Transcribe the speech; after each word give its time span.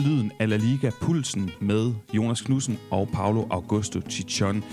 lyden 0.00 0.32
af 0.38 0.48
La 0.48 0.56
Liga 0.56 0.90
Pulsen 1.00 1.50
med 1.60 1.92
Jonas 2.14 2.40
Knudsen 2.40 2.78
og 2.90 3.08
Paulo 3.12 3.46
Augusto 3.50 4.00
Chichon. 4.10 4.64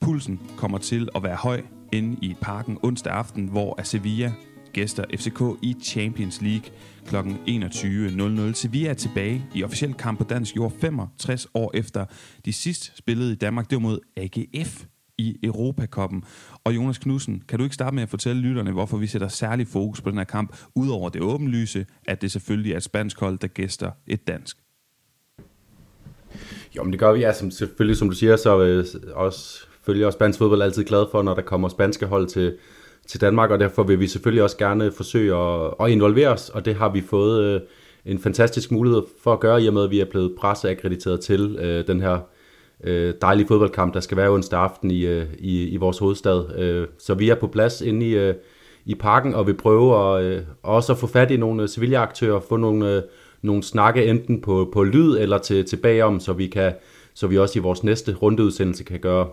Pulsen 0.00 0.40
kommer 0.56 0.78
til 0.78 1.08
at 1.14 1.22
være 1.22 1.36
høj 1.36 1.62
inde 1.92 2.16
i 2.22 2.36
parken 2.40 2.78
onsdag 2.82 3.12
aften, 3.12 3.46
hvor 3.46 3.82
Sevilla 3.82 4.32
gæster 4.72 5.04
FCK 5.18 5.42
i 5.62 5.76
Champions 5.82 6.42
League 6.42 6.70
kl. 7.06 7.16
21.00. 7.16 8.52
Sevilla 8.52 8.90
er 8.90 8.94
tilbage 8.94 9.44
i 9.54 9.64
officiel 9.64 9.94
kamp 9.94 10.18
på 10.18 10.24
dansk 10.24 10.56
jord 10.56 10.72
65 10.80 11.46
år 11.54 11.70
efter 11.74 12.04
de 12.44 12.52
sidst 12.52 12.92
spillede 12.98 13.32
i 13.32 13.36
Danmark. 13.36 13.70
Det 13.70 13.76
var 13.76 13.82
mod 13.82 13.98
AGF 14.16 14.84
i 15.18 15.38
Europakoppen. 15.42 16.24
Og 16.64 16.74
Jonas 16.74 16.98
Knudsen, 16.98 17.42
kan 17.48 17.58
du 17.58 17.64
ikke 17.64 17.74
starte 17.74 17.94
med 17.94 18.02
at 18.02 18.08
fortælle 18.08 18.42
lytterne, 18.42 18.72
hvorfor 18.72 18.96
vi 18.96 19.06
sætter 19.06 19.28
særlig 19.28 19.68
fokus 19.68 20.00
på 20.00 20.10
den 20.10 20.18
her 20.18 20.24
kamp, 20.24 20.56
udover 20.74 21.08
det 21.08 21.22
åbenlyse, 21.22 21.86
at 22.08 22.22
det 22.22 22.32
selvfølgelig 22.32 22.72
er 22.72 22.76
et 22.76 22.82
spansk 22.82 23.20
hold, 23.20 23.38
der 23.38 23.48
gæster 23.48 23.90
et 24.06 24.28
dansk? 24.28 24.61
Jo, 26.76 26.82
men 26.82 26.92
det 26.92 27.00
gør 27.00 27.12
vi, 27.12 27.20
ja, 27.20 27.32
som, 27.32 27.50
selvfølgelig, 27.50 27.96
som 27.96 28.08
du 28.08 28.14
siger, 28.14 28.36
så 28.36 28.62
øh, 28.62 28.84
også, 29.14 29.66
følger 29.86 30.06
også 30.06 30.16
spansk 30.16 30.38
fodbold 30.38 30.62
altid 30.62 30.84
glad 30.84 31.06
for, 31.10 31.22
når 31.22 31.34
der 31.34 31.42
kommer 31.42 31.68
spanske 31.68 32.06
hold 32.06 32.26
til, 32.26 32.54
til 33.06 33.20
Danmark, 33.20 33.50
og 33.50 33.60
derfor 33.60 33.82
vil 33.82 34.00
vi 34.00 34.06
selvfølgelig 34.06 34.42
også 34.42 34.56
gerne 34.56 34.92
forsøge 34.92 35.36
at, 35.36 35.74
at 35.80 35.90
involvere 35.90 36.28
os, 36.28 36.48
og 36.48 36.64
det 36.64 36.74
har 36.74 36.88
vi 36.88 37.00
fået 37.00 37.42
øh, 37.42 37.60
en 38.04 38.18
fantastisk 38.18 38.70
mulighed 38.70 39.02
for 39.22 39.32
at 39.32 39.40
gøre, 39.40 39.62
i 39.62 39.66
og 39.66 39.74
med 39.74 39.84
at 39.84 39.90
vi 39.90 40.00
er 40.00 40.04
blevet 40.04 40.34
presseakkrediteret 40.38 41.20
til 41.20 41.56
øh, 41.60 41.86
den 41.86 42.00
her 42.00 42.18
øh, 42.84 43.14
dejlige 43.22 43.46
fodboldkamp, 43.46 43.94
der 43.94 44.00
skal 44.00 44.16
være 44.16 44.30
onsdag 44.30 44.60
aften 44.60 44.90
i, 44.90 45.06
øh, 45.06 45.26
i, 45.38 45.68
i 45.68 45.76
vores 45.76 45.98
hovedstad. 45.98 46.58
Øh, 46.58 46.86
så 46.98 47.14
vi 47.14 47.28
er 47.28 47.34
på 47.34 47.46
plads 47.46 47.80
inde 47.80 48.06
i, 48.06 48.16
øh, 48.16 48.34
i 48.84 48.94
parken, 48.94 49.34
og 49.34 49.46
vi 49.46 49.52
prøver 49.52 50.14
at, 50.14 50.24
øh, 50.24 50.42
også 50.62 50.92
at 50.92 50.98
få 50.98 51.06
fat 51.06 51.30
i 51.30 51.36
nogle 51.36 51.62
øh, 51.62 51.68
Sevilla-aktører, 51.68 52.40
få 52.40 52.56
nogle, 52.56 52.96
øh, 52.96 53.02
nogle 53.42 53.62
snakke 53.62 54.06
enten 54.06 54.40
på, 54.40 54.70
på 54.72 54.82
lyd 54.82 55.16
eller 55.18 55.38
til, 55.38 55.64
til 55.64 55.76
bagom, 55.76 56.20
så 56.20 56.32
vi, 56.32 56.46
kan, 56.46 56.72
så 57.14 57.26
vi 57.26 57.38
også 57.38 57.58
i 57.58 57.62
vores 57.62 57.84
næste 57.84 58.14
rundeudsendelse 58.14 58.84
kan 58.84 59.00
gøre, 59.00 59.28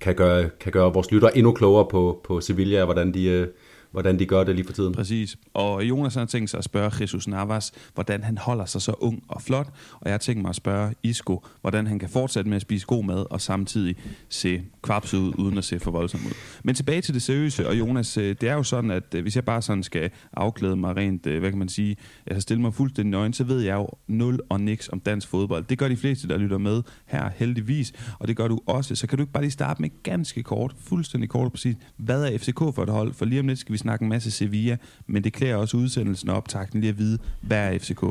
kan 0.00 0.14
gøre, 0.14 0.50
kan 0.60 0.72
gøre 0.72 0.92
vores 0.92 1.10
lyttere 1.12 1.36
endnu 1.36 1.52
klogere 1.52 1.86
på, 1.90 2.20
på 2.24 2.40
Sevilla, 2.40 2.80
og 2.80 2.84
hvordan 2.84 3.14
de, 3.14 3.24
øh, 3.24 3.46
hvordan 3.90 4.18
de 4.18 4.26
gør 4.26 4.44
det 4.44 4.54
lige 4.54 4.66
for 4.66 4.72
tiden. 4.72 4.94
Præcis. 4.94 5.36
Og 5.54 5.84
Jonas 5.84 6.14
har 6.14 6.24
tænkt 6.24 6.50
sig 6.50 6.58
at 6.58 6.64
spørge 6.64 6.90
Jesus 7.00 7.28
Navas, 7.28 7.72
hvordan 7.94 8.22
han 8.22 8.38
holder 8.38 8.64
sig 8.64 8.82
så 8.82 8.92
ung 9.00 9.22
og 9.28 9.42
flot. 9.42 9.68
Og 10.00 10.10
jeg 10.10 10.20
tænker 10.20 10.42
mig 10.42 10.48
at 10.48 10.56
spørge 10.56 10.94
Isco, 11.02 11.44
hvordan 11.60 11.86
han 11.86 11.98
kan 11.98 12.08
fortsætte 12.08 12.50
med 12.50 12.56
at 12.56 12.62
spise 12.62 12.86
god 12.86 13.04
mad 13.04 13.26
og 13.30 13.40
samtidig 13.40 13.96
se 14.28 14.62
kvapset 14.82 15.18
ud, 15.18 15.32
uden 15.38 15.58
at 15.58 15.64
se 15.64 15.80
for 15.80 15.90
voldsomt 15.90 16.26
ud. 16.26 16.32
Men 16.62 16.74
tilbage 16.74 17.00
til 17.00 17.14
det 17.14 17.22
seriøse, 17.22 17.68
og 17.68 17.78
Jonas, 17.78 18.16
øh, 18.16 18.36
det 18.40 18.48
er 18.48 18.54
jo 18.54 18.62
sådan, 18.62 18.90
at 18.90 19.14
øh, 19.14 19.22
hvis 19.22 19.36
jeg 19.36 19.44
bare 19.44 19.62
sådan 19.62 19.82
skal 19.82 20.10
afklæde 20.32 20.76
mig 20.76 20.96
rent, 20.96 21.26
øh, 21.26 21.40
hvad 21.40 21.50
kan 21.50 21.58
man 21.58 21.68
sige, 21.68 21.96
altså 22.26 22.40
stille 22.40 22.60
mig 22.62 22.74
fuldstændig 22.74 23.10
nøgen, 23.10 23.32
så 23.32 23.44
ved 23.44 23.60
jeg 23.60 23.74
jo 23.74 23.88
nul 24.06 24.40
og 24.48 24.60
niks 24.60 24.88
om 24.88 25.00
dansk 25.00 25.28
fodbold. 25.28 25.64
Det 25.64 25.78
gør 25.78 25.88
de 25.88 25.96
fleste, 25.96 26.28
der 26.28 26.38
lytter 26.38 26.58
med 26.58 26.82
her 27.06 27.30
heldigvis, 27.36 27.92
og 28.18 28.28
det 28.28 28.36
gør 28.36 28.48
du 28.48 28.60
også. 28.66 28.94
Så 28.94 29.06
kan 29.06 29.18
du 29.18 29.22
ikke 29.22 29.32
bare 29.32 29.42
lige 29.42 29.50
starte 29.50 29.82
med 29.82 29.90
ganske 30.02 30.42
kort, 30.42 30.74
fuldstændig 30.84 31.30
kort 31.30 31.44
og 31.44 31.52
præcis, 31.52 31.76
hvad 31.96 32.24
er 32.24 32.38
FCK 32.38 32.58
for 32.58 32.82
et 32.82 32.88
hold? 32.88 33.14
For 33.14 33.24
lige 33.24 33.40
om 33.40 33.48
lidt 33.48 33.58
skal 33.58 33.72
vi 33.72 33.75
snakke 33.78 34.02
en 34.02 34.08
masse 34.08 34.30
Sevilla, 34.30 34.76
men 35.06 35.24
det 35.24 35.32
klæder 35.32 35.56
også 35.56 35.76
udsendelsen 35.76 36.28
og 36.28 36.36
optakten 36.36 36.80
lige 36.80 36.90
at 36.90 36.98
vide, 36.98 37.18
hvad 37.40 37.74
er 37.74 37.78
FCK? 37.78 38.04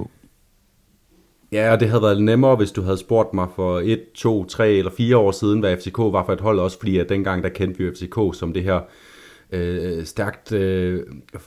Ja, 1.51 1.71
og 1.71 1.79
det 1.79 1.89
havde 1.89 2.01
været 2.01 2.23
nemmere, 2.23 2.55
hvis 2.55 2.71
du 2.71 2.81
havde 2.81 2.97
spurgt 2.97 3.33
mig 3.33 3.47
for 3.55 3.81
1, 3.83 3.99
2, 4.13 4.45
3 4.45 4.71
eller 4.71 4.91
4 4.91 5.17
år 5.17 5.31
siden, 5.31 5.59
hvad 5.59 5.77
FCK 5.77 5.97
var 5.97 6.25
for 6.25 6.33
et 6.33 6.41
hold, 6.41 6.59
også 6.59 6.79
fordi 6.79 6.97
at 6.97 7.09
dengang 7.09 7.43
der 7.43 7.49
kendte 7.49 7.83
vi 7.83 7.91
FCK 7.91 8.39
som 8.39 8.53
det 8.53 8.63
her 8.63 8.79
øh, 9.51 10.05
stærkt 10.05 10.51
øh, 10.51 11.03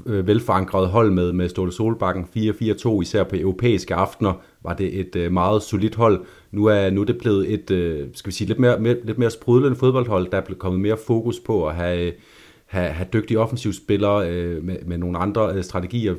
velforankret 0.06 0.88
hold 0.88 1.10
med, 1.10 1.32
med 1.32 1.48
Ståle 1.48 1.72
Solbakken 1.72 2.25
4-4-2, 2.36 3.00
især 3.00 3.25
på 3.25 3.36
europæiske 3.36 3.94
aftener, 3.94 4.32
var 4.62 4.75
det 4.75 5.00
et 5.00 5.16
øh, 5.16 5.32
meget 5.32 5.62
solidt 5.62 5.94
hold. 5.94 6.25
Nu 6.53 6.64
er, 6.64 6.91
nu 6.91 7.00
er 7.00 7.04
det 7.04 7.19
blevet 7.19 7.53
et, 7.53 7.70
øh, 7.70 8.09
skal 8.14 8.31
vi 8.31 8.34
sige, 8.34 8.48
lidt 8.48 8.59
mere, 8.59 8.81
mere, 8.81 8.97
lidt 9.04 9.19
mere 9.19 9.31
sprudlende 9.31 9.76
fodboldhold, 9.76 10.31
der 10.31 10.37
er 10.37 10.44
blevet 10.44 10.59
kommet 10.59 10.81
mere 10.81 10.97
fokus 11.06 11.41
på 11.41 11.69
at 11.69 11.75
have 11.75 12.12
have, 12.69 12.89
have 12.89 13.09
dygtige 13.12 13.39
offensivspillere 13.39 14.31
øh, 14.31 14.65
med, 14.65 14.77
med 14.87 14.99
nogle 14.99 15.19
andre 15.19 15.55
øh, 15.55 15.65
strategier, 15.65 16.15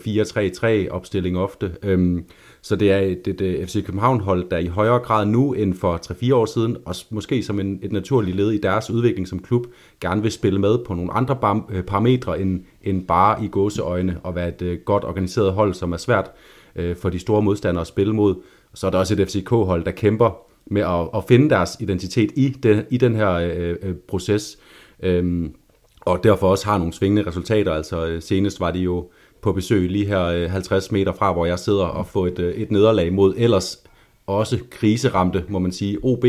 4-3-3 0.87 0.91
opstilling 0.91 1.37
ofte. 1.37 1.71
Øhm, 1.83 2.25
så 2.61 2.75
det 2.75 2.91
er 2.91 2.97
et, 2.97 3.27
et, 3.27 3.41
øh, 3.41 3.53
et 3.53 3.69
FC 3.69 3.85
København-hold, 3.85 4.49
der 4.49 4.57
i 4.57 4.67
højere 4.67 4.99
grad 4.99 5.25
nu 5.25 5.53
end 5.53 5.73
for 5.73 5.97
3-4 6.11 6.33
år 6.33 6.45
siden, 6.45 6.77
og 6.85 6.95
måske 7.09 7.43
som 7.43 7.59
en, 7.59 7.79
et 7.81 7.91
naturligt 7.91 8.37
led 8.37 8.51
i 8.51 8.57
deres 8.57 8.89
udvikling 8.89 9.27
som 9.27 9.39
klub, 9.39 9.67
gerne 10.01 10.21
vil 10.21 10.31
spille 10.31 10.59
med 10.59 10.77
på 10.85 10.93
nogle 10.93 11.13
andre 11.13 11.35
bar, 11.35 11.65
øh, 11.69 11.83
parametre 11.83 12.41
end, 12.41 12.63
end 12.83 13.07
bare 13.07 13.43
i 13.43 13.47
gåseøjne 13.47 14.19
og 14.23 14.35
være 14.35 14.47
et 14.47 14.61
øh, 14.61 14.79
godt 14.85 15.03
organiseret 15.03 15.53
hold, 15.53 15.73
som 15.73 15.91
er 15.91 15.97
svært 15.97 16.31
øh, 16.75 16.95
for 16.95 17.09
de 17.09 17.19
store 17.19 17.41
modstandere 17.41 17.81
at 17.81 17.87
spille 17.87 18.13
mod. 18.13 18.35
Så 18.73 18.87
er 18.87 18.91
der 18.91 18.97
også 18.97 19.13
et 19.13 19.29
FCK-hold, 19.29 19.85
der 19.85 19.91
kæmper 19.91 20.37
med 20.65 20.81
at, 20.81 21.09
at 21.15 21.23
finde 21.27 21.49
deres 21.49 21.77
identitet 21.79 22.31
i 22.35 22.49
den, 22.49 22.83
i 22.89 22.97
den 22.97 23.15
her 23.15 23.31
øh, 23.31 23.75
øh, 23.81 23.95
proces. 24.07 24.57
Øhm, 25.03 25.53
og 26.01 26.23
derfor 26.23 26.47
også 26.47 26.65
har 26.65 26.77
nogle 26.77 26.93
svingende 26.93 27.27
resultater. 27.27 27.73
Altså 27.73 28.05
øh, 28.05 28.21
senest 28.21 28.59
var 28.59 28.71
de 28.71 28.79
jo 28.79 29.09
på 29.41 29.53
besøg 29.53 29.89
lige 29.89 30.05
her 30.05 30.23
øh, 30.23 30.51
50 30.51 30.91
meter 30.91 31.13
fra, 31.13 31.33
hvor 31.33 31.45
jeg 31.45 31.59
sidder 31.59 31.85
og 31.85 32.07
får 32.07 32.27
et, 32.27 32.39
øh, 32.39 32.53
et 32.53 32.71
nederlag 32.71 33.13
mod 33.13 33.33
ellers 33.37 33.83
også 34.27 34.59
kriseramte, 34.71 35.43
må 35.49 35.59
man 35.59 35.71
sige, 35.71 35.97
OB, 36.03 36.25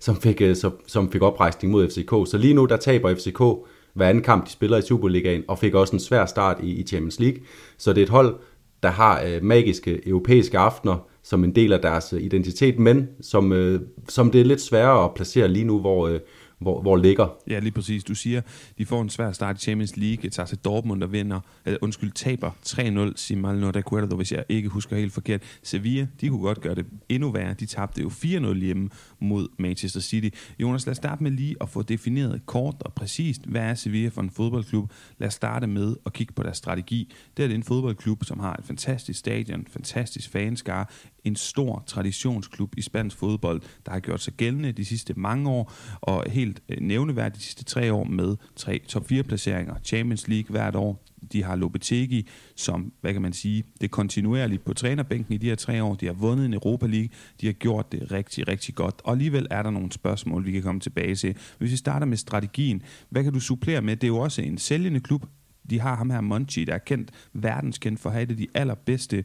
som 0.00 0.16
fik, 0.16 0.42
som 0.86 1.12
fik 1.12 1.22
oprejsning 1.22 1.72
mod 1.72 1.88
FCK. 1.88 2.30
Så 2.30 2.38
lige 2.38 2.54
nu, 2.54 2.64
der 2.64 2.76
taber 2.76 3.14
FCK 3.14 3.68
hver 3.94 4.08
anden 4.08 4.24
kamp, 4.24 4.46
de 4.46 4.50
spiller 4.50 4.76
i 4.76 4.82
Superligaen, 4.82 5.44
og 5.48 5.58
fik 5.58 5.74
også 5.74 5.96
en 5.96 6.00
svær 6.00 6.26
start 6.26 6.56
i, 6.62 6.70
i 6.80 6.82
Champions 6.82 7.20
League. 7.20 7.38
Så 7.78 7.92
det 7.92 7.98
er 7.98 8.02
et 8.02 8.10
hold, 8.10 8.34
der 8.82 8.88
har 8.88 9.22
øh, 9.26 9.44
magiske 9.44 10.08
europæiske 10.08 10.58
aftener 10.58 11.06
som 11.22 11.44
en 11.44 11.54
del 11.54 11.72
af 11.72 11.80
deres 11.80 12.12
identitet, 12.12 12.78
men 12.78 13.08
som, 13.20 13.52
øh, 13.52 13.80
som 14.08 14.30
det 14.30 14.40
er 14.40 14.44
lidt 14.44 14.60
sværere 14.60 15.04
at 15.04 15.14
placere 15.14 15.48
lige 15.48 15.64
nu, 15.64 15.80
hvor, 15.80 16.08
øh, 16.08 16.20
hvor, 16.62 16.82
hvor 16.82 16.96
ligger. 16.96 17.28
Ja, 17.48 17.58
lige 17.58 17.72
præcis. 17.72 18.04
Du 18.04 18.14
siger, 18.14 18.40
de 18.78 18.86
får 18.86 19.02
en 19.02 19.10
svær 19.10 19.32
start 19.32 19.56
i 19.56 19.60
Champions 19.60 19.96
League. 19.96 20.30
Tager 20.30 20.46
til 20.46 20.58
Dortmund, 20.58 21.00
der 21.00 21.06
vinder, 21.06 21.40
eller, 21.64 21.78
undskyld, 21.82 22.12
taber 22.12 22.50
3-0, 22.66 23.12
siger 23.16 23.38
mal 23.38 23.58
no 23.58 23.70
recuerdo, 23.70 24.16
hvis 24.16 24.32
jeg 24.32 24.44
ikke 24.48 24.68
husker 24.68 24.96
helt 24.96 25.12
forkert. 25.12 25.42
Sevilla, 25.62 26.06
de 26.20 26.28
kunne 26.28 26.40
godt 26.40 26.60
gøre 26.60 26.74
det 26.74 26.86
endnu 27.08 27.30
værre. 27.30 27.54
De 27.54 27.66
tabte 27.66 28.02
jo 28.02 28.08
4-0 28.08 28.54
hjemme 28.54 28.90
mod 29.20 29.48
Manchester 29.58 30.00
City. 30.00 30.36
Jonas, 30.58 30.86
lad 30.86 30.90
os 30.90 30.96
starte 30.96 31.22
med 31.22 31.30
lige 31.30 31.56
at 31.60 31.68
få 31.68 31.82
defineret 31.82 32.46
kort 32.46 32.74
og 32.80 32.92
præcist, 32.92 33.46
hvad 33.46 33.62
er 33.62 33.74
Sevilla 33.74 34.08
for 34.08 34.22
en 34.22 34.30
fodboldklub? 34.30 34.92
Lad 35.18 35.28
os 35.28 35.34
starte 35.34 35.66
med 35.66 35.96
at 36.06 36.12
kigge 36.12 36.32
på 36.32 36.42
deres 36.42 36.56
strategi. 36.56 37.12
Det 37.36 37.44
er 37.44 37.54
en 37.54 37.62
fodboldklub, 37.62 38.24
som 38.24 38.40
har 38.40 38.54
et 38.54 38.64
fantastisk 38.64 39.18
stadion, 39.18 39.66
fantastisk 39.70 40.30
fanskare, 40.30 40.86
en 41.24 41.36
stor 41.36 41.82
traditionsklub 41.86 42.74
i 42.76 42.82
spansk 42.82 43.16
fodbold, 43.16 43.62
der 43.86 43.92
har 43.92 44.00
gjort 44.00 44.20
sig 44.20 44.32
gældende 44.34 44.72
de 44.72 44.84
sidste 44.84 45.14
mange 45.14 45.50
år, 45.50 45.72
og 46.00 46.24
helt 46.30 46.62
øh, 46.68 46.76
nævneværdigt 46.80 47.36
de 47.36 47.42
sidste 47.42 47.64
tre 47.64 47.92
år 47.92 48.04
med 48.04 48.36
tre 48.56 48.80
top 48.88 49.08
4 49.08 49.22
placeringer, 49.22 49.74
Champions 49.84 50.28
League 50.28 50.50
hvert 50.50 50.76
år, 50.76 51.04
de 51.32 51.42
har 51.42 51.56
Lopetegi, 51.56 52.28
som, 52.56 52.92
hvad 53.00 53.12
kan 53.12 53.22
man 53.22 53.32
sige, 53.32 53.64
det 53.80 53.90
kontinuerligt 53.90 54.64
på 54.64 54.74
trænerbænken 54.74 55.34
i 55.34 55.38
de 55.38 55.46
her 55.46 55.54
tre 55.54 55.82
år. 55.82 55.94
De 55.94 56.06
har 56.06 56.12
vundet 56.12 56.46
en 56.46 56.54
Europa 56.54 56.86
League. 56.86 57.08
De 57.40 57.46
har 57.46 57.52
gjort 57.52 57.92
det 57.92 58.12
rigtig, 58.12 58.48
rigtig 58.48 58.74
godt. 58.74 58.94
Og 59.04 59.12
alligevel 59.12 59.46
er 59.50 59.62
der 59.62 59.70
nogle 59.70 59.92
spørgsmål, 59.92 60.46
vi 60.46 60.52
kan 60.52 60.62
komme 60.62 60.80
tilbage 60.80 61.14
til. 61.14 61.36
Hvis 61.58 61.70
vi 61.70 61.76
starter 61.76 62.06
med 62.06 62.16
strategien, 62.16 62.82
hvad 63.08 63.24
kan 63.24 63.32
du 63.32 63.40
supplere 63.40 63.82
med? 63.82 63.96
Det 63.96 64.04
er 64.04 64.08
jo 64.08 64.18
også 64.18 64.42
en 64.42 64.58
sælgende 64.58 65.00
klub. 65.00 65.26
De 65.70 65.80
har 65.80 65.96
ham 65.96 66.10
her 66.10 66.20
Monchi, 66.20 66.64
der 66.64 66.74
er 66.74 66.78
kendt, 66.78 67.10
verdenskendt 67.32 68.00
for 68.00 68.10
at 68.10 68.14
have 68.14 68.26
det 68.26 68.38
de 68.38 68.46
allerbedste 68.54 69.24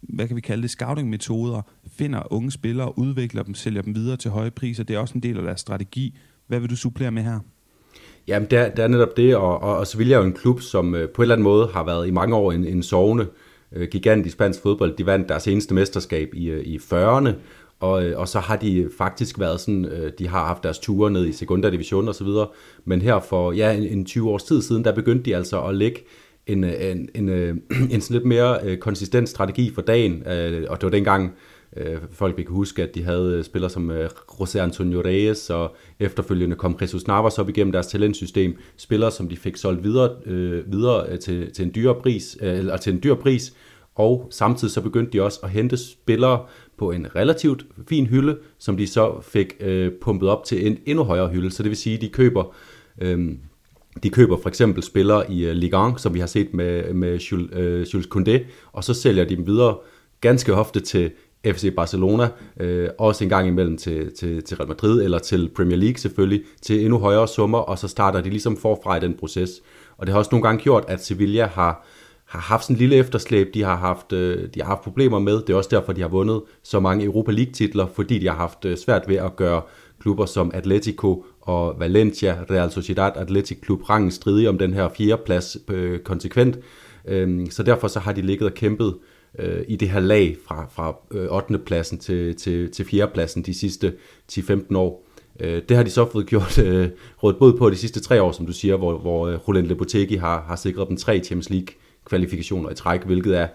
hvad 0.00 0.26
kan 0.26 0.36
vi 0.36 0.40
kalde 0.40 0.62
det, 0.62 0.70
scouting-metoder, 0.70 1.62
finder 1.98 2.32
unge 2.32 2.50
spillere, 2.50 2.98
udvikler 2.98 3.42
dem, 3.42 3.54
sælger 3.54 3.82
dem 3.82 3.94
videre 3.94 4.16
til 4.16 4.30
høje 4.30 4.50
priser. 4.50 4.84
Det 4.84 4.96
er 4.96 5.00
også 5.00 5.14
en 5.14 5.22
del 5.22 5.36
af 5.36 5.42
deres 5.42 5.60
strategi. 5.60 6.18
Hvad 6.46 6.60
vil 6.60 6.70
du 6.70 6.76
supplere 6.76 7.10
med 7.10 7.22
her? 7.22 7.40
Jamen, 8.28 8.50
det 8.50 8.58
er, 8.58 8.70
det 8.70 8.84
er 8.84 8.88
netop 8.88 9.16
det, 9.16 9.36
og, 9.36 9.62
og, 9.62 9.76
og 9.76 9.86
Sevilla 9.86 10.14
er 10.14 10.18
jo 10.18 10.24
en 10.24 10.32
klub, 10.32 10.60
som 10.60 10.94
øh, 10.94 11.08
på 11.08 11.22
en 11.22 11.24
eller 11.24 11.34
anden 11.34 11.44
måde 11.44 11.68
har 11.72 11.84
været 11.84 12.08
i 12.08 12.10
mange 12.10 12.36
år 12.36 12.52
en, 12.52 12.64
en 12.64 12.82
sovende 12.82 13.26
øh, 13.72 13.88
gigant 13.88 14.26
i 14.26 14.30
spansk 14.30 14.62
fodbold. 14.62 14.96
De 14.96 15.06
vandt 15.06 15.28
deres 15.28 15.48
eneste 15.48 15.74
mesterskab 15.74 16.34
i, 16.34 16.46
øh, 16.46 16.64
i 16.64 16.76
40'erne, 16.76 17.30
og, 17.80 18.04
øh, 18.04 18.18
og 18.18 18.28
så 18.28 18.40
har 18.40 18.56
de 18.56 18.90
faktisk 18.98 19.38
været 19.38 19.60
sådan, 19.60 19.84
øh, 19.84 20.12
de 20.18 20.28
har 20.28 20.46
haft 20.46 20.62
deres 20.62 20.78
ture 20.78 21.10
ned 21.10 21.26
i 21.26 21.32
Segunda 21.32 21.70
Division 21.70 22.08
og 22.08 22.14
så 22.14 22.24
videre, 22.24 22.46
men 22.84 23.02
her 23.02 23.20
for 23.20 23.52
ja, 23.52 23.72
en, 23.72 23.82
en 23.82 24.04
20 24.04 24.30
års 24.30 24.44
tid 24.44 24.62
siden, 24.62 24.84
der 24.84 24.92
begyndte 24.92 25.24
de 25.24 25.36
altså 25.36 25.62
at 25.62 25.74
lægge 25.74 26.00
Øh, 26.48 26.90
en, 26.90 27.08
en, 27.14 27.28
øh, 27.28 27.48
en, 27.48 27.62
en, 27.82 27.90
en 27.90 28.00
sådan 28.00 28.14
lidt 28.14 28.24
mere 28.24 28.58
øh, 28.64 28.78
konsistent 28.78 29.28
strategi 29.28 29.70
for 29.74 29.82
dagen, 29.82 30.22
og 30.68 30.80
det 30.80 30.82
var 30.82 30.90
dengang, 30.90 31.32
folk 32.10 32.36
vi 32.36 32.42
kan 32.42 32.54
huske, 32.54 32.82
at 32.82 32.94
de 32.94 33.02
havde 33.02 33.44
spillere 33.44 33.70
som 33.70 33.90
José 34.30 34.58
Antonio 34.58 35.02
Reyes, 35.04 35.50
og 35.50 35.76
efterfølgende 36.00 36.56
kom 36.56 36.78
Jesus 36.80 37.06
Navas 37.06 37.38
op 37.38 37.48
igennem 37.48 37.72
deres 37.72 37.86
talentsystem, 37.86 38.56
spillere 38.76 39.10
som 39.10 39.28
de 39.28 39.36
fik 39.36 39.56
solgt 39.56 39.84
videre, 39.84 40.10
øh, 40.26 40.72
videre 40.72 41.16
til, 41.16 41.52
til 41.52 41.64
en 41.64 41.72
dyr 41.74 41.92
pris, 41.92 42.38
øh, 42.40 42.58
eller 42.58 42.76
til 42.76 42.92
en 42.92 43.00
dyr 43.02 43.14
pris, 43.14 43.54
og 43.94 44.28
samtidig 44.30 44.72
så 44.72 44.80
begyndte 44.80 45.12
de 45.12 45.22
også 45.22 45.40
at 45.42 45.50
hente 45.50 45.76
spillere 45.76 46.46
på 46.76 46.90
en 46.90 47.06
relativt 47.16 47.66
fin 47.88 48.06
hylde, 48.06 48.38
som 48.58 48.76
de 48.76 48.86
så 48.86 49.20
fik 49.22 49.56
øh, 49.60 49.92
pumpet 50.00 50.28
op 50.28 50.44
til 50.44 50.66
en 50.66 50.78
endnu 50.86 51.04
højere 51.04 51.28
hylde. 51.28 51.50
Så 51.50 51.62
det 51.62 51.70
vil 51.70 51.76
sige, 51.76 51.96
at 51.96 52.00
de 52.00 52.08
køber 52.08 52.54
øh, 53.00 53.28
de 54.02 54.10
køber 54.10 54.36
for 54.42 54.48
eksempel 54.48 54.82
spillere 54.82 55.32
i 55.32 55.44
øh, 55.44 55.54
Ligue 55.54 55.88
1, 55.88 56.00
som 56.00 56.14
vi 56.14 56.20
har 56.20 56.26
set 56.26 56.54
med, 56.54 56.92
med 56.92 57.18
Jules, 57.18 57.48
øh, 57.52 57.86
Jules 57.94 58.08
Koundé, 58.14 58.38
og 58.72 58.84
så 58.84 58.94
sælger 58.94 59.24
de 59.24 59.36
dem 59.36 59.46
videre 59.46 59.76
ganske 60.20 60.54
ofte 60.54 60.80
til 60.80 61.10
FC 61.46 61.74
Barcelona, 61.74 62.28
øh, 62.60 62.88
også 62.98 63.24
en 63.24 63.30
gang 63.30 63.48
imellem 63.48 63.76
til, 63.76 64.14
til, 64.16 64.42
til 64.42 64.56
Real 64.56 64.68
Madrid, 64.68 65.02
eller 65.02 65.18
til 65.18 65.50
Premier 65.56 65.76
League 65.78 65.98
selvfølgelig, 65.98 66.42
til 66.62 66.80
endnu 66.80 66.98
højere 66.98 67.28
summer, 67.28 67.58
og 67.58 67.78
så 67.78 67.88
starter 67.88 68.20
de 68.20 68.30
ligesom 68.30 68.56
forfra 68.56 68.96
i 68.96 69.00
den 69.00 69.14
proces. 69.14 69.50
Og 69.96 70.06
det 70.06 70.12
har 70.12 70.18
også 70.18 70.28
nogle 70.32 70.42
gange 70.42 70.62
gjort, 70.62 70.84
at 70.88 71.04
Sevilla 71.04 71.46
har, 71.46 71.86
har 72.24 72.38
haft 72.38 72.64
sådan 72.64 72.76
en 72.76 72.78
lille 72.78 72.96
efterslæb, 72.96 73.54
de 73.54 73.62
har 73.62 73.76
haft, 73.76 74.12
øh, 74.12 74.48
de 74.54 74.60
har 74.60 74.66
haft 74.66 74.82
problemer 74.82 75.18
med. 75.18 75.34
Det 75.34 75.50
er 75.50 75.56
også 75.56 75.70
derfor, 75.72 75.92
de 75.92 76.00
har 76.00 76.08
vundet 76.08 76.42
så 76.62 76.80
mange 76.80 77.04
Europa 77.04 77.32
League-titler, 77.32 77.86
fordi 77.94 78.18
de 78.18 78.26
har 78.26 78.36
haft 78.36 78.64
øh, 78.64 78.76
svært 78.76 79.02
ved 79.08 79.16
at 79.16 79.36
gøre 79.36 79.62
klubber 80.00 80.26
som 80.26 80.50
Atletico 80.54 81.24
og 81.48 81.80
Valencia, 81.80 82.44
Real 82.50 82.70
Sociedad 82.70 83.12
Athletic 83.16 83.60
Klub 83.60 83.90
rangen 83.90 84.10
stridige 84.10 84.48
om 84.48 84.58
den 84.58 84.74
her 84.74 84.88
fjerdeplads 84.88 85.56
øh, 85.68 86.00
konsekvent. 86.00 86.58
Øh, 87.04 87.50
så 87.50 87.62
derfor 87.62 87.88
så 87.88 88.00
har 88.00 88.12
de 88.12 88.22
ligget 88.22 88.48
og 88.48 88.54
kæmpet 88.54 88.94
øh, 89.38 89.60
i 89.68 89.76
det 89.76 89.88
her 89.88 90.00
lag 90.00 90.36
fra, 90.46 90.66
fra 90.70 90.96
øh, 91.10 91.26
8. 91.30 91.58
pladsen 91.58 91.98
til, 91.98 92.36
til, 92.36 92.70
til 92.70 92.84
4. 92.84 93.08
pladsen 93.08 93.42
de 93.42 93.54
sidste 93.54 93.94
10-15 94.32 94.76
år. 94.76 95.04
Øh, 95.40 95.62
det 95.68 95.76
har 95.76 95.84
de 95.84 95.90
så 95.90 96.10
fået 96.10 96.26
gjort 96.26 96.58
øh, 96.64 96.88
rådet 97.22 97.38
både 97.38 97.52
på 97.52 97.70
de 97.70 97.76
sidste 97.76 98.00
tre 98.00 98.22
år, 98.22 98.32
som 98.32 98.46
du 98.46 98.52
siger, 98.52 98.76
hvor, 98.76 98.98
hvor 98.98 99.26
øh, 99.26 99.48
Roland 99.48 99.66
Lepotegi 99.66 100.16
har, 100.16 100.42
har 100.42 100.56
sikret 100.56 100.88
dem 100.88 100.96
tre 100.96 101.20
Champions 101.24 101.50
League 101.50 101.68
kvalifikationer 102.04 102.70
i 102.70 102.74
træk, 102.74 103.04
hvilket 103.04 103.38
er, 103.38 103.48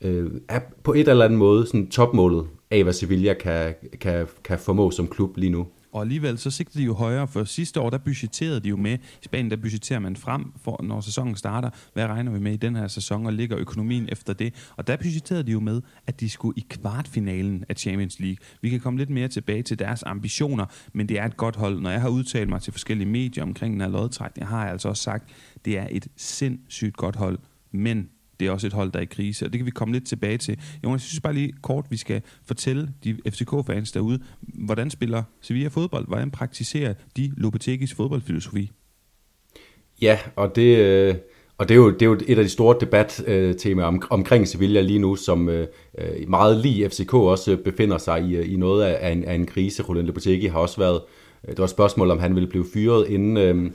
øh, 0.00 0.30
er 0.48 0.60
på 0.82 0.92
et 0.92 1.08
eller 1.08 1.24
andet 1.24 1.38
måde 1.38 1.66
sådan 1.66 1.90
topmålet 1.90 2.46
af, 2.70 2.82
hvad 2.82 2.92
Sevilla 2.92 3.34
kan, 3.34 3.74
kan, 4.00 4.26
kan 4.44 4.58
formå 4.58 4.90
som 4.90 5.08
klub 5.08 5.36
lige 5.36 5.50
nu. 5.50 5.66
Og 5.92 6.00
alligevel 6.00 6.38
så 6.38 6.50
sigter 6.50 6.78
de 6.78 6.84
jo 6.84 6.94
højere, 6.94 7.28
for 7.28 7.44
sidste 7.44 7.80
år 7.80 7.90
der 7.90 7.98
budgetterede 7.98 8.60
de 8.60 8.68
jo 8.68 8.76
med, 8.76 8.94
i 8.94 9.24
Spanien 9.24 9.50
der 9.50 9.56
budgetterer 9.56 9.98
man 9.98 10.16
frem, 10.16 10.52
for, 10.64 10.82
når 10.82 11.00
sæsonen 11.00 11.36
starter, 11.36 11.70
hvad 11.92 12.06
regner 12.06 12.32
vi 12.32 12.38
med 12.38 12.52
i 12.52 12.56
den 12.56 12.76
her 12.76 12.88
sæson, 12.88 13.26
og 13.26 13.32
ligger 13.32 13.58
økonomien 13.58 14.08
efter 14.12 14.32
det. 14.32 14.54
Og 14.76 14.86
der 14.86 14.96
budgetterede 14.96 15.42
de 15.42 15.52
jo 15.52 15.60
med, 15.60 15.82
at 16.06 16.20
de 16.20 16.30
skulle 16.30 16.58
i 16.58 16.66
kvartfinalen 16.70 17.64
af 17.68 17.76
Champions 17.76 18.20
League. 18.20 18.36
Vi 18.62 18.70
kan 18.70 18.80
komme 18.80 18.98
lidt 18.98 19.10
mere 19.10 19.28
tilbage 19.28 19.62
til 19.62 19.78
deres 19.78 20.02
ambitioner, 20.06 20.66
men 20.92 21.08
det 21.08 21.18
er 21.18 21.24
et 21.24 21.36
godt 21.36 21.56
hold. 21.56 21.80
Når 21.80 21.90
jeg 21.90 22.00
har 22.00 22.08
udtalt 22.08 22.48
mig 22.48 22.62
til 22.62 22.72
forskellige 22.72 23.08
medier 23.08 23.42
omkring 23.42 23.72
den 23.72 23.80
her 23.80 23.88
lodtrækning, 23.88 24.48
har 24.48 24.62
jeg 24.62 24.72
altså 24.72 24.88
også 24.88 25.02
sagt, 25.02 25.30
det 25.64 25.78
er 25.78 25.86
et 25.90 26.08
sindssygt 26.16 26.96
godt 26.96 27.16
hold, 27.16 27.38
men 27.72 28.08
det 28.40 28.46
er 28.48 28.52
også 28.52 28.66
et 28.66 28.72
hold, 28.72 28.92
der 28.92 28.98
er 28.98 29.02
i 29.02 29.06
krise, 29.06 29.44
og 29.44 29.52
det 29.52 29.58
kan 29.58 29.66
vi 29.66 29.70
komme 29.70 29.94
lidt 29.94 30.06
tilbage 30.06 30.38
til. 30.38 30.58
Jonas, 30.84 31.02
jeg 31.02 31.08
synes 31.08 31.20
bare 31.20 31.34
lige 31.34 31.52
kort, 31.62 31.86
vi 31.90 31.96
skal 31.96 32.22
fortælle 32.44 32.88
de 33.04 33.16
FCK-fans 33.30 33.92
derude, 33.92 34.20
hvordan 34.40 34.90
spiller 34.90 35.22
Sevilla 35.40 35.68
fodbold? 35.68 36.06
Hvordan 36.06 36.30
praktiserer 36.30 36.94
de 37.16 37.32
Lopetegis 37.36 37.94
fodboldfilosofi? 37.94 38.70
Ja, 40.02 40.18
og 40.36 40.56
det, 40.56 40.76
øh, 40.78 41.14
og 41.58 41.68
det, 41.68 41.74
er, 41.74 41.78
jo, 41.78 41.90
det 41.90 42.02
er 42.02 42.06
jo 42.06 42.18
et 42.26 42.38
af 42.38 42.44
de 42.44 42.48
store 42.48 42.76
debattemaer 42.80 43.86
om, 43.86 44.02
omkring 44.10 44.48
Sevilla 44.48 44.80
lige 44.80 44.98
nu, 44.98 45.16
som 45.16 45.48
øh, 45.48 45.66
meget 46.28 46.56
lige 46.56 46.88
FCK 46.88 47.14
også 47.14 47.56
befinder 47.64 47.98
sig 47.98 48.22
i, 48.22 48.42
i 48.42 48.56
noget 48.56 48.84
af 48.84 49.12
en, 49.12 49.24
af 49.24 49.34
en 49.34 49.46
krise. 49.46 49.82
Roland 49.82 50.06
Lopetegi 50.06 50.46
har 50.46 50.58
også 50.58 50.76
været, 50.78 51.00
øh, 51.44 51.50
det 51.50 51.58
var 51.58 51.64
et 51.64 51.70
spørgsmål, 51.70 52.10
om 52.10 52.18
han 52.18 52.34
ville 52.34 52.48
blive 52.48 52.66
fyret 52.74 53.08
inden... 53.08 53.36
Øh, 53.36 53.70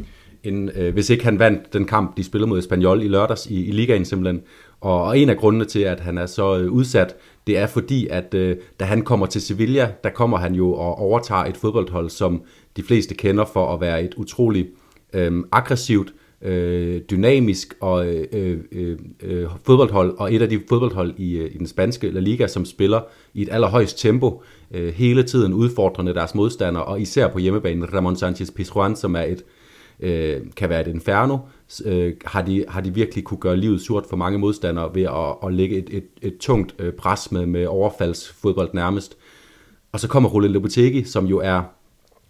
end 0.46 0.78
øh, 0.78 0.94
hvis 0.94 1.10
ikke 1.10 1.24
han 1.24 1.40
vandt 1.40 1.74
den 1.74 1.86
kamp, 1.86 2.18
de 2.18 2.24
spillede 2.24 2.50
mod 2.50 2.60
Espanyol 2.60 3.02
i 3.02 3.08
lørdags 3.08 3.46
i, 3.46 3.66
i 3.66 3.72
ligaen 3.72 4.06
simpelthen. 4.06 4.42
Og, 4.82 5.04
og 5.04 5.20
en 5.20 5.30
af 5.30 5.38
grundene 5.38 5.66
til, 5.66 5.80
at 5.80 6.00
han 6.00 6.18
er 6.18 6.26
så 6.26 6.58
øh, 6.58 6.72
udsat, 6.72 7.16
det 7.48 7.58
er 7.58 7.68
fordi, 7.68 8.08
at 8.08 8.34
øh, 8.34 8.58
da 8.80 8.86
han 8.86 9.02
kommer 9.02 9.26
til 9.26 9.42
Sevilla, 9.42 9.92
der 10.04 10.10
kommer 10.10 10.38
han 10.38 10.56
jo 10.56 10.74
og 10.74 11.00
overtager 11.00 11.46
et 11.46 11.58
fodboldhold, 11.58 12.10
som 12.10 12.42
de 12.78 12.84
fleste 12.84 13.16
kender 13.16 13.46
for 13.46 13.74
at 13.74 13.82
være 13.82 14.04
et 14.04 14.14
utroligt 14.14 14.68
øh, 15.14 15.44
aggressivt, 15.52 16.14
øh, 16.42 17.02
dynamisk 17.12 17.76
og 17.80 18.08
øh, 18.08 18.58
øh, 18.72 18.98
øh, 19.24 19.48
fodboldhold, 19.66 20.16
og 20.18 20.34
et 20.34 20.42
af 20.42 20.50
de 20.50 20.62
fodboldhold 20.70 21.14
i, 21.18 21.38
øh, 21.38 21.52
i 21.56 21.58
den 21.58 21.68
spanske 21.68 22.12
La 22.12 22.20
Liga, 22.20 22.48
som 22.48 22.66
spiller 22.66 23.02
i 23.34 23.42
et 23.42 23.50
allerhøjst 23.52 24.00
tempo, 24.00 24.44
øh, 24.72 24.94
hele 24.94 25.24
tiden 25.24 25.54
udfordrende 25.54 26.14
deres 26.14 26.36
modstandere, 26.36 26.84
og 26.84 27.02
især 27.02 27.28
på 27.28 27.40
hjemmebane 27.40 27.86
Ramon 27.86 28.16
Sanchez 28.16 28.52
Pizjuan, 28.52 28.96
som 28.96 29.16
er 29.16 29.22
et 29.22 29.30
øh, 29.30 29.44
Øh, 30.00 30.42
kan 30.56 30.70
være 30.70 30.82
et 30.82 30.88
inferno, 30.88 31.38
øh, 31.86 32.14
har, 32.26 32.42
de, 32.42 32.66
har 32.68 32.82
de 32.82 32.94
virkelig 32.94 33.24
kunne 33.24 33.38
gøre 33.38 33.58
livet 33.58 33.82
surt 33.82 34.06
for 34.10 34.18
mange 34.18 34.38
modstandere 34.40 34.96
ved 34.96 35.04
at, 35.04 35.48
at 35.48 35.54
lægge 35.54 35.78
et, 35.78 35.90
et, 35.92 36.06
et 36.22 36.38
tungt 36.38 36.76
øh, 36.80 36.94
pres 36.94 37.32
med, 37.32 37.46
med 37.46 37.66
overfaldsfodbold 37.66 38.70
nærmest. 38.74 39.18
Og 39.92 40.00
så 40.00 40.08
kommer 40.08 40.30
Roland 40.30 40.54
Lopetegi, 40.54 41.04
som 41.04 41.26
jo 41.26 41.40
er 41.40 41.62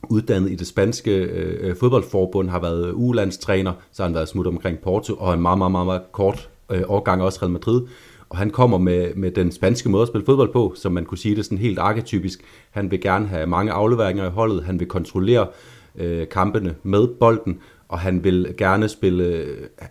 uddannet 0.09 0.51
i 0.51 0.55
det 0.55 0.67
spanske 0.67 1.11
øh, 1.11 1.69
øh 1.69 1.75
fodboldforbund, 1.75 2.49
har 2.49 2.59
været 2.59 2.91
ulandstræner, 2.93 3.73
så 3.91 4.03
har 4.03 4.07
han 4.07 4.15
været 4.15 4.27
smut 4.27 4.47
omkring 4.47 4.79
Porto, 4.79 5.13
og 5.13 5.33
en 5.33 5.41
meget, 5.41 5.57
meget, 5.57 5.71
meget, 5.71 5.85
meget 5.85 6.01
kort 6.11 6.49
øh, 6.71 6.81
årgang 6.87 7.21
også 7.21 7.39
Real 7.41 7.51
Madrid. 7.51 7.81
Og 8.29 8.37
han 8.37 8.49
kommer 8.49 8.77
med, 8.77 9.15
med 9.15 9.31
den 9.31 9.51
spanske 9.51 9.89
måde 9.89 10.01
at 10.01 10.07
spille 10.07 10.25
fodbold 10.25 10.53
på, 10.53 10.73
som 10.75 10.91
man 10.91 11.05
kunne 11.05 11.17
sige 11.17 11.35
det 11.35 11.45
sådan 11.45 11.57
helt 11.57 11.79
arketypisk. 11.79 12.39
Han 12.71 12.91
vil 12.91 13.01
gerne 13.01 13.27
have 13.27 13.47
mange 13.47 13.71
afleveringer 13.71 14.25
i 14.25 14.29
holdet, 14.29 14.63
han 14.63 14.79
vil 14.79 14.87
kontrollere 14.87 15.47
øh, 15.97 16.27
kampene 16.27 16.75
med 16.83 17.07
bolden, 17.07 17.59
og 17.87 17.99
han 17.99 18.23
vil 18.23 18.53
gerne 18.57 18.89
spille, 18.89 19.45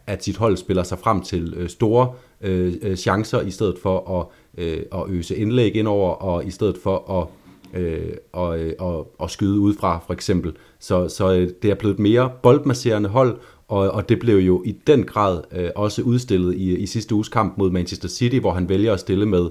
at 0.07 0.25
sit 0.25 0.37
hold 0.37 0.57
spiller 0.57 0.83
sig 0.83 0.99
frem 0.99 1.23
til 1.23 1.55
øh, 1.57 1.69
store 1.69 2.13
øh, 2.41 2.75
øh 2.83 2.97
chancer, 2.97 3.41
i 3.41 3.51
stedet 3.51 3.79
for 3.83 4.21
at, 4.21 4.27
øh, 4.65 4.83
at 4.93 5.05
øse 5.09 5.37
indlæg 5.37 5.77
indover, 5.77 6.11
og 6.11 6.45
i 6.45 6.51
stedet 6.51 6.79
for 6.83 7.21
at 7.21 7.27
øh, 7.75 8.13
og, 8.33 8.59
og, 8.79 9.15
og 9.19 9.31
skyde 9.31 9.61
ud 9.61 9.75
fra, 9.75 10.01
for 10.07 10.15
eksempel. 10.15 10.53
Så, 10.79 11.09
så 11.09 11.33
øh, 11.35 11.51
det 11.63 11.71
er 11.71 11.75
blevet 11.75 11.95
et 11.95 12.01
mere 12.01 12.33
boldmasserende 12.43 13.09
hold, 13.09 13.39
og, 13.69 13.91
og 13.91 14.09
det 14.09 14.19
blev 14.19 14.37
jo 14.37 14.63
i 14.67 14.73
den 14.87 15.05
grad 15.05 15.43
øh, 15.53 15.71
også 15.77 16.03
udstillet 16.03 16.55
i, 16.55 16.77
i 16.77 16.87
sidste 16.87 17.15
uges 17.15 17.29
kamp 17.29 17.59
mod 17.59 17.71
Manchester 17.71 18.09
City, 18.09 18.37
hvor 18.37 18.53
han 18.53 18.69
vælger 18.69 18.93
at 18.93 19.01
stille 19.01 19.27
med 19.27 19.51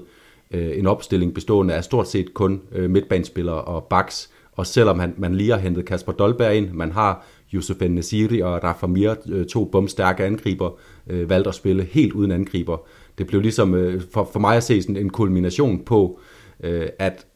øh, 0.50 0.78
en 0.78 0.86
opstilling 0.86 1.34
bestående 1.34 1.74
af 1.74 1.84
stort 1.84 2.08
set 2.08 2.34
kun 2.34 2.60
øh, 2.72 2.90
midtbanespillere 2.90 3.62
og 3.62 3.84
backs, 3.84 4.30
og 4.56 4.66
selvom 4.66 4.98
han, 4.98 5.14
man 5.16 5.34
lige 5.34 5.50
har 5.50 5.58
hentet 5.58 5.84
Kasper 5.84 6.12
Dolberg 6.12 6.54
ind, 6.54 6.72
man 6.72 6.92
har 6.92 7.26
Yusuf 7.54 7.76
Nesiri 7.80 8.40
og 8.40 8.64
Rafa 8.64 8.86
Mir, 8.86 9.14
øh, 9.28 9.46
to 9.46 9.64
bumstærke 9.64 10.24
angriber, 10.24 10.70
øh, 11.06 11.30
valgt 11.30 11.48
at 11.48 11.54
spille 11.54 11.82
helt 11.82 12.12
uden 12.12 12.30
angriber. 12.30 12.76
Det 13.18 13.26
blev 13.26 13.40
ligesom 13.40 13.74
øh, 13.74 14.02
for, 14.12 14.28
for 14.32 14.40
mig 14.40 14.56
at 14.56 14.62
se 14.62 14.82
sådan 14.82 14.96
en 14.96 15.10
kulmination 15.10 15.84
på, 15.84 16.20
øh, 16.62 16.88
at, 16.98 17.26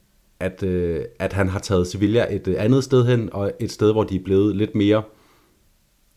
at, 0.40 0.62
øh, 0.62 1.04
at 1.18 1.32
han 1.32 1.48
har 1.48 1.58
taget 1.58 1.86
Sevilla 1.86 2.26
et 2.30 2.48
øh, 2.48 2.54
andet 2.58 2.84
sted 2.84 3.06
hen, 3.06 3.28
og 3.32 3.52
et 3.60 3.70
sted, 3.70 3.92
hvor 3.92 4.04
de 4.04 4.16
er 4.16 4.24
blevet 4.24 4.56
lidt 4.56 4.74
mere, 4.74 5.02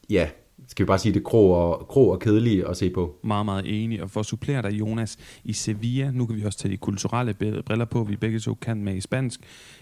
ja, 0.10 0.30
skal 0.72 0.86
vi 0.86 0.88
bare 0.88 1.00
sige 1.00 1.14
det, 1.14 1.24
grå 1.24 1.48
og, 1.48 1.88
grå 1.88 2.12
og 2.12 2.20
kedelige 2.20 2.68
at 2.68 2.78
se 2.78 2.90
på. 2.90 3.20
Meget, 3.24 3.46
meget 3.46 3.84
enig. 3.84 4.04
Og 4.04 4.10
for 4.10 4.20
at 4.20 4.26
supplere 4.26 4.62
dig, 4.62 4.72
Jonas, 4.80 5.18
i 5.44 5.54
Sevilla, 5.54 6.12
nu 6.12 6.26
kan 6.26 6.36
vi 6.36 6.46
også 6.46 6.60
tage 6.60 6.72
de 6.72 6.78
kulturelle 6.78 7.34
briller 7.66 7.86
på, 7.86 8.04
vi 8.04 8.16
begge 8.16 8.40
to 8.40 8.54
kan 8.54 8.84
med 8.84 8.96
i 8.96 9.02
spansk. 9.02 9.40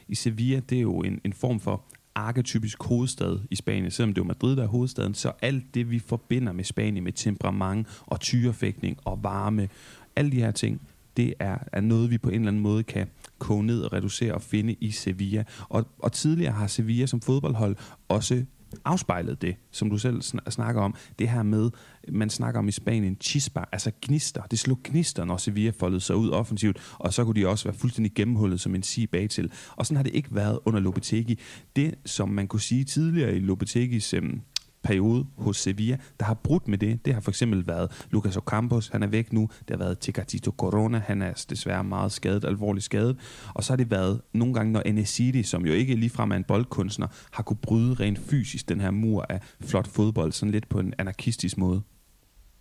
I 0.07 0.15
Sevilla, 0.15 0.61
det 0.69 0.77
er 0.77 0.81
jo 0.81 0.99
en, 0.99 1.21
en 1.25 1.33
form 1.33 1.59
for 1.59 1.83
arketypisk 2.15 2.83
hovedstad 2.83 3.39
i 3.51 3.55
Spanien, 3.55 3.91
selvom 3.91 4.13
det 4.13 4.21
er 4.21 4.25
Madrid, 4.25 4.55
der 4.55 4.63
er 4.63 4.67
hovedstaden, 4.67 5.13
så 5.13 5.31
alt 5.41 5.63
det, 5.73 5.91
vi 5.91 5.99
forbinder 5.99 6.51
med 6.53 6.63
Spanien, 6.63 7.03
med 7.03 7.13
temperament 7.13 7.87
og 8.05 8.19
tyrefægtning 8.19 8.97
og 9.05 9.19
varme, 9.23 9.69
alle 10.15 10.31
de 10.31 10.37
her 10.37 10.51
ting, 10.51 10.81
det 11.17 11.33
er, 11.39 11.57
er 11.71 11.81
noget, 11.81 12.11
vi 12.11 12.17
på 12.17 12.29
en 12.29 12.35
eller 12.35 12.47
anden 12.47 12.63
måde 12.63 12.83
kan 12.83 13.07
koge 13.37 13.63
ned 13.63 13.81
og 13.81 13.93
reducere 13.93 14.33
og 14.33 14.41
finde 14.41 14.75
i 14.79 14.91
Sevilla. 14.91 15.43
Og, 15.69 15.87
og 15.99 16.11
tidligere 16.11 16.51
har 16.51 16.67
Sevilla 16.67 17.05
som 17.05 17.21
fodboldhold 17.21 17.75
også 18.09 18.43
afspejlet 18.85 19.41
det, 19.41 19.55
som 19.71 19.89
du 19.89 19.97
selv 19.97 20.21
snakker 20.49 20.81
om. 20.81 20.95
Det 21.19 21.29
her 21.29 21.43
med, 21.43 21.69
man 22.07 22.29
snakker 22.29 22.59
om 22.59 22.67
i 22.67 22.71
Spanien, 22.71 23.17
chispa, 23.21 23.63
altså 23.71 23.91
gnister. 24.01 24.41
Det 24.41 24.59
slog 24.59 24.79
gnister, 24.83 25.25
når 25.25 25.37
Sevilla 25.37 25.71
foldede 25.79 26.01
sig 26.01 26.15
ud 26.15 26.29
offensivt, 26.29 26.77
og 26.99 27.13
så 27.13 27.25
kunne 27.25 27.41
de 27.41 27.47
også 27.47 27.65
være 27.65 27.77
fuldstændig 27.77 28.13
gennemhullet 28.15 28.61
som 28.61 28.75
en 28.75 28.83
sige 28.83 29.07
bag 29.07 29.29
til. 29.29 29.51
Og 29.75 29.85
sådan 29.85 29.95
har 29.95 30.03
det 30.03 30.15
ikke 30.15 30.35
været 30.35 30.59
under 30.65 30.79
Lopetegi. 30.79 31.39
Det, 31.75 31.95
som 32.05 32.29
man 32.29 32.47
kunne 32.47 32.61
sige 32.61 32.83
tidligere 32.83 33.35
i 33.35 33.39
Lopetegis 33.39 34.13
øhm, 34.13 34.41
periode 34.83 35.25
hos 35.37 35.57
Sevilla, 35.57 35.97
der 36.19 36.25
har 36.25 36.33
brudt 36.33 36.67
med 36.67 36.77
det. 36.77 37.05
Det 37.05 37.13
har 37.13 37.21
for 37.21 37.31
eksempel 37.31 37.67
været 37.67 38.05
Lucas 38.11 38.37
Ocampos, 38.37 38.87
han 38.87 39.03
er 39.03 39.07
væk 39.07 39.33
nu. 39.33 39.49
Det 39.59 39.69
har 39.69 39.77
været 39.77 39.99
Tecatito 39.99 40.51
Corona, 40.57 41.01
han 41.05 41.21
er 41.21 41.45
desværre 41.49 41.83
meget 41.83 42.11
skadet, 42.11 42.45
alvorligt 42.45 42.85
skadet. 42.85 43.17
Og 43.53 43.63
så 43.63 43.71
har 43.71 43.77
det 43.77 43.91
været 43.91 44.21
nogle 44.33 44.53
gange, 44.53 44.71
når 44.71 44.81
Enesidi, 44.85 45.43
som 45.43 45.65
jo 45.65 45.73
ikke 45.73 45.95
ligefrem 45.95 46.31
er 46.31 46.35
en 46.35 46.43
boldkunstner, 46.43 47.07
har 47.31 47.43
kunne 47.43 47.57
bryde 47.61 47.93
rent 47.93 48.19
fysisk 48.19 48.69
den 48.69 48.81
her 48.81 48.91
mur 48.91 49.25
af 49.29 49.39
flot 49.61 49.87
fodbold, 49.87 50.31
sådan 50.31 50.51
lidt 50.51 50.69
på 50.69 50.79
en 50.79 50.93
anarkistisk 50.97 51.57
måde. 51.57 51.81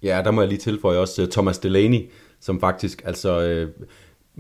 Ja, 0.03 0.23
der 0.25 0.31
må 0.31 0.41
jeg 0.41 0.49
lige 0.49 0.59
tilføje 0.59 0.99
også 0.99 1.23
øh, 1.23 1.29
Thomas 1.29 1.59
Delaney, 1.59 2.11
som 2.41 2.61
faktisk 2.61 3.03
altså... 3.05 3.43
øh, 3.43 3.71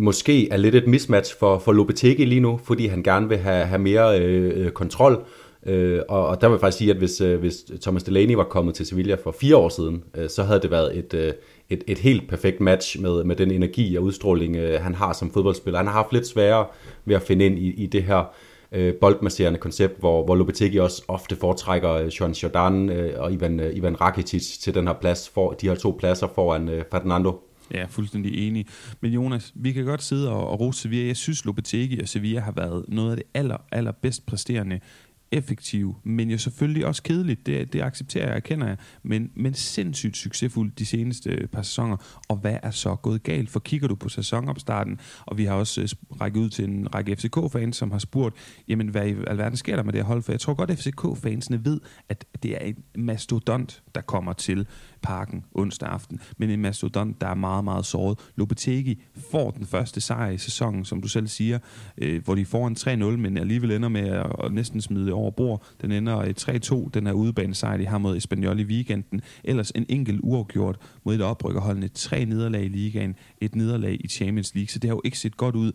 måske 0.00 0.48
er 0.48 0.56
lidt 0.56 0.74
et 0.74 0.86
mismatch 0.86 1.38
for, 1.38 1.58
for 1.58 1.72
Lopetegi 1.72 2.24
lige 2.24 2.40
nu, 2.40 2.60
fordi 2.64 2.86
han 2.86 3.02
gerne 3.02 3.28
vil 3.28 3.38
have, 3.38 3.66
have 3.66 3.78
mere 3.78 4.20
øh, 4.20 4.66
øh 4.66 4.72
kontrol, 4.72 5.24
Øh, 5.68 6.02
og, 6.08 6.26
og 6.26 6.40
der 6.40 6.48
vil 6.48 6.54
jeg 6.54 6.60
faktisk 6.60 6.78
sige, 6.78 6.90
at 6.90 6.96
hvis, 6.96 7.20
øh, 7.20 7.40
hvis 7.40 7.56
Thomas 7.82 8.02
Delaney 8.02 8.34
var 8.34 8.44
kommet 8.44 8.74
til 8.74 8.86
Sevilla 8.86 9.14
for 9.14 9.32
fire 9.40 9.56
år 9.56 9.68
siden, 9.68 10.04
øh, 10.16 10.28
så 10.28 10.42
havde 10.42 10.60
det 10.60 10.70
været 10.70 10.98
et, 10.98 11.14
øh, 11.14 11.32
et, 11.70 11.84
et 11.86 11.98
helt 11.98 12.28
perfekt 12.28 12.60
match 12.60 13.00
med, 13.00 13.24
med 13.24 13.36
den 13.36 13.50
energi 13.50 13.96
og 13.96 14.02
udstråling, 14.02 14.56
øh, 14.56 14.80
han 14.80 14.94
har 14.94 15.12
som 15.12 15.30
fodboldspiller. 15.30 15.78
Han 15.78 15.86
har 15.86 15.94
haft 15.94 16.12
lidt 16.12 16.26
sværere 16.26 16.66
ved 17.04 17.16
at 17.16 17.22
finde 17.22 17.46
ind 17.46 17.58
i, 17.58 17.70
i 17.70 17.86
det 17.86 18.02
her 18.02 18.24
øh, 18.72 18.94
boldmasserende 18.94 19.58
koncept, 19.58 19.98
hvor, 19.98 20.24
hvor 20.24 20.34
Lopetegi 20.34 20.76
også 20.76 21.02
ofte 21.08 21.36
foretrækker 21.36 21.92
øh, 21.92 22.12
Sean 22.12 22.32
Jordan 22.32 22.90
øh, 22.90 23.20
og 23.20 23.32
Ivan, 23.32 23.60
øh, 23.60 23.76
Ivan 23.76 24.00
Rakitic 24.00 24.58
til 24.58 24.74
den 24.74 24.86
her 24.86 24.94
plads, 24.94 25.28
for, 25.28 25.52
de 25.52 25.68
her 25.68 25.74
to 25.74 25.96
pladser 25.98 26.26
foran 26.34 26.68
øh, 26.68 26.84
Fernando 26.90 27.40
Ja, 27.74 27.86
fuldstændig 27.88 28.48
enig. 28.48 28.66
Men 29.00 29.12
Jonas, 29.12 29.52
vi 29.54 29.72
kan 29.72 29.84
godt 29.84 30.02
sidde 30.02 30.30
og, 30.30 30.48
og 30.48 30.60
rose 30.60 30.80
Sevilla. 30.80 31.06
Jeg 31.06 31.16
synes, 31.16 31.44
Lopetegi 31.44 32.00
og 32.00 32.08
Sevilla 32.08 32.40
har 32.40 32.52
været 32.52 32.84
noget 32.88 33.10
af 33.10 33.16
det 33.16 33.26
aller, 33.34 33.56
aller 33.72 33.92
bedst 33.92 34.26
præsterende 34.26 34.80
effektiv, 35.32 35.96
men 36.04 36.30
jo 36.30 36.38
selvfølgelig 36.38 36.86
også 36.86 37.02
kedeligt. 37.02 37.46
Det, 37.46 37.72
det 37.72 37.82
accepterer 37.82 38.26
jeg, 38.26 38.36
erkender 38.36 38.66
jeg. 38.66 38.76
Men, 39.02 39.30
men 39.34 39.54
sindssygt 39.54 40.16
succesfuld 40.16 40.72
de 40.78 40.86
seneste 40.86 41.30
øh, 41.30 41.48
par 41.48 41.62
sæsoner. 41.62 41.96
Og 42.28 42.36
hvad 42.36 42.56
er 42.62 42.70
så 42.70 42.96
gået 42.96 43.22
galt? 43.22 43.50
For 43.50 43.60
kigger 43.60 43.88
du 43.88 43.94
på 43.94 44.08
sæsonopstarten, 44.08 45.00
og 45.26 45.38
vi 45.38 45.44
har 45.44 45.54
også 45.54 45.80
øh, 45.80 45.88
rækket 46.20 46.40
ud 46.40 46.50
til 46.50 46.64
en 46.64 46.94
række 46.94 47.16
FCK-fans, 47.16 47.76
som 47.76 47.90
har 47.90 47.98
spurgt, 47.98 48.36
jamen 48.68 48.88
hvad 48.88 49.06
i 49.06 49.14
alverden 49.26 49.56
sker 49.56 49.76
der 49.76 49.82
med 49.82 49.92
det 49.92 50.00
her 50.00 50.06
hold? 50.06 50.22
For 50.22 50.32
jeg 50.32 50.40
tror 50.40 50.54
godt, 50.54 50.70
at 50.70 50.78
FCK-fansene 50.78 51.64
ved, 51.64 51.80
at 52.08 52.24
det 52.42 52.54
er 52.54 52.60
en 52.60 52.84
mastodont, 53.04 53.82
der 53.94 54.00
kommer 54.00 54.32
til 54.32 54.66
parken 55.02 55.44
onsdag 55.54 55.88
aften. 55.88 56.20
Men 56.38 56.50
en 56.50 56.62
mastodont, 56.62 57.20
der 57.20 57.26
er 57.26 57.34
meget, 57.34 57.64
meget 57.64 57.86
såret. 57.86 58.18
Lopetegi 58.36 59.02
får 59.30 59.50
den 59.50 59.66
første 59.66 60.00
sejr 60.00 60.30
i 60.30 60.38
sæsonen, 60.38 60.84
som 60.84 61.02
du 61.02 61.08
selv 61.08 61.28
siger, 61.28 61.58
øh, 61.98 62.24
hvor 62.24 62.34
de 62.34 62.44
får 62.44 62.66
en 62.66 62.76
3-0, 62.76 63.16
men 63.16 63.38
alligevel 63.38 63.70
ender 63.70 63.88
med 63.88 64.08
at, 64.08 64.26
at 64.44 64.52
næsten 64.52 64.80
smide 64.80 65.12
over 65.12 65.30
bord. 65.30 65.62
Den 65.80 65.92
ender 65.92 66.22
3-2, 66.86 66.90
den 66.94 67.06
er 67.06 67.12
udebanesejr, 67.12 67.76
de 67.76 67.86
har 67.86 67.98
mod 67.98 68.16
Espanyol 68.16 68.60
i 68.60 68.64
weekenden. 68.64 69.20
Ellers 69.44 69.70
en 69.70 69.86
enkelt 69.88 70.20
uafgjort 70.22 70.76
mod 71.04 71.14
et 71.14 71.22
oprykkerholdende. 71.22 71.88
Tre 71.88 72.24
nederlag 72.24 72.64
i 72.64 72.68
ligaen, 72.68 73.14
et 73.40 73.54
nederlag 73.54 73.96
i 74.00 74.08
Champions 74.08 74.54
League, 74.54 74.68
så 74.68 74.78
det 74.78 74.90
har 74.90 74.94
jo 74.94 75.00
ikke 75.04 75.18
set 75.18 75.36
godt 75.36 75.56
ud 75.56 75.72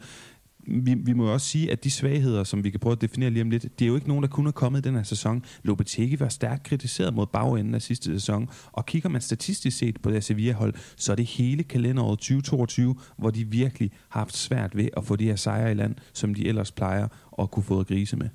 vi, 0.68 0.94
vi 0.94 1.14
må 1.14 1.26
jo 1.26 1.34
også 1.34 1.48
sige, 1.48 1.72
at 1.72 1.84
de 1.84 1.92
svagheder, 1.92 2.44
som 2.44 2.64
vi 2.64 2.70
kan 2.70 2.80
prøve 2.80 2.92
at 2.92 3.02
definere 3.02 3.30
lige 3.30 3.42
om 3.42 3.50
lidt, 3.50 3.80
det 3.80 3.86
er 3.86 3.90
jo 3.90 3.96
ikke 3.96 4.08
nogen, 4.08 4.24
der 4.24 4.30
kunne 4.30 4.48
er 4.48 4.52
kommet 4.52 4.86
i 4.86 4.88
den 4.88 4.96
her 4.96 5.04
sæson. 5.04 5.46
Lopetegi 5.64 6.20
var 6.20 6.30
stærkt 6.30 6.64
kritiseret 6.64 7.14
mod 7.14 7.28
bagenden 7.28 7.76
af 7.76 7.82
sidste 7.82 8.14
sæson, 8.14 8.50
og 8.72 8.86
kigger 8.86 9.10
man 9.10 9.22
statistisk 9.22 9.78
set 9.78 10.02
på 10.02 10.12
det 10.12 10.24
Sevilla-hold, 10.24 10.74
så 10.96 11.12
er 11.12 11.16
det 11.16 11.26
hele 11.26 11.64
kalenderåret 11.64 12.20
2022, 12.20 12.96
hvor 13.18 13.30
de 13.30 13.48
virkelig 13.48 13.92
har 14.10 14.20
haft 14.20 14.38
svært 14.38 14.78
ved 14.78 14.88
at 14.98 15.06
få 15.06 15.16
de 15.16 15.26
her 15.26 15.36
sejre 15.36 15.72
i 15.72 15.74
land, 15.74 15.96
som 16.14 16.34
de 16.34 16.48
ellers 16.48 16.72
plejer 16.72 17.08
at 17.40 17.52
kunne 17.52 17.64
få 17.64 17.84
grise 17.84 18.18
med. 18.18 18.30